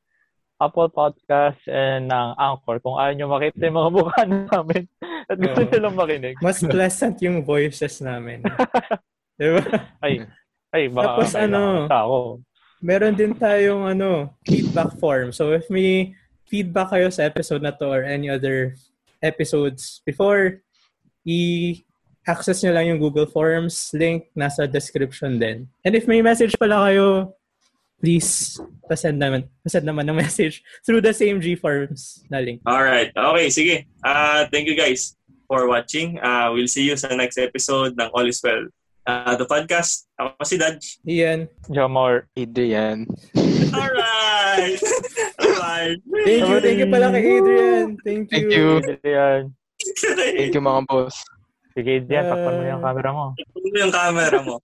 [0.56, 2.80] Apple Podcast, and ng Anchor.
[2.80, 4.84] Kung ayaw nyo makita yung mga mukha namin
[5.28, 5.68] at gusto Oo.
[5.68, 6.36] nyo lang makinig.
[6.40, 8.40] mas pleasant yung voices namin.
[9.40, 9.64] diba?
[10.00, 10.24] Ay,
[10.72, 12.20] ay, baka Tapos ano, ako.
[12.80, 15.36] Meron din tayong ano, feedback form.
[15.36, 16.16] So if may
[16.48, 18.78] feedback kayo sa episode na to or any other
[19.20, 20.62] episodes before,
[21.26, 23.92] i-access nyo lang yung Google Forms.
[23.92, 25.68] Link nasa description din.
[25.84, 27.34] And if may message pala kayo,
[28.06, 32.62] please pasend naman, pasend naman ng message through the same G Forms na link.
[32.62, 33.10] Alright.
[33.18, 33.76] Okay, sige.
[34.06, 35.18] Uh, thank you guys
[35.50, 36.22] for watching.
[36.22, 38.70] Uh, we'll see you sa next episode ng All is Well.
[39.10, 40.06] Uh, the podcast.
[40.22, 41.02] Ako si Dodge.
[41.06, 41.50] Iyan.
[41.74, 42.30] Jomor.
[42.38, 43.10] Adrian.
[43.74, 44.82] Alright!
[45.42, 45.98] Alright.
[46.26, 47.98] Thank you, thank you pala kay Adrian.
[48.06, 48.82] Thank you.
[48.86, 49.10] Thank you.
[49.10, 49.42] Yan.
[50.14, 51.18] Thank you mga boss.
[51.74, 53.26] Sige, Dian, takpan mo yung camera mo.
[53.34, 54.56] Ano yung camera mo?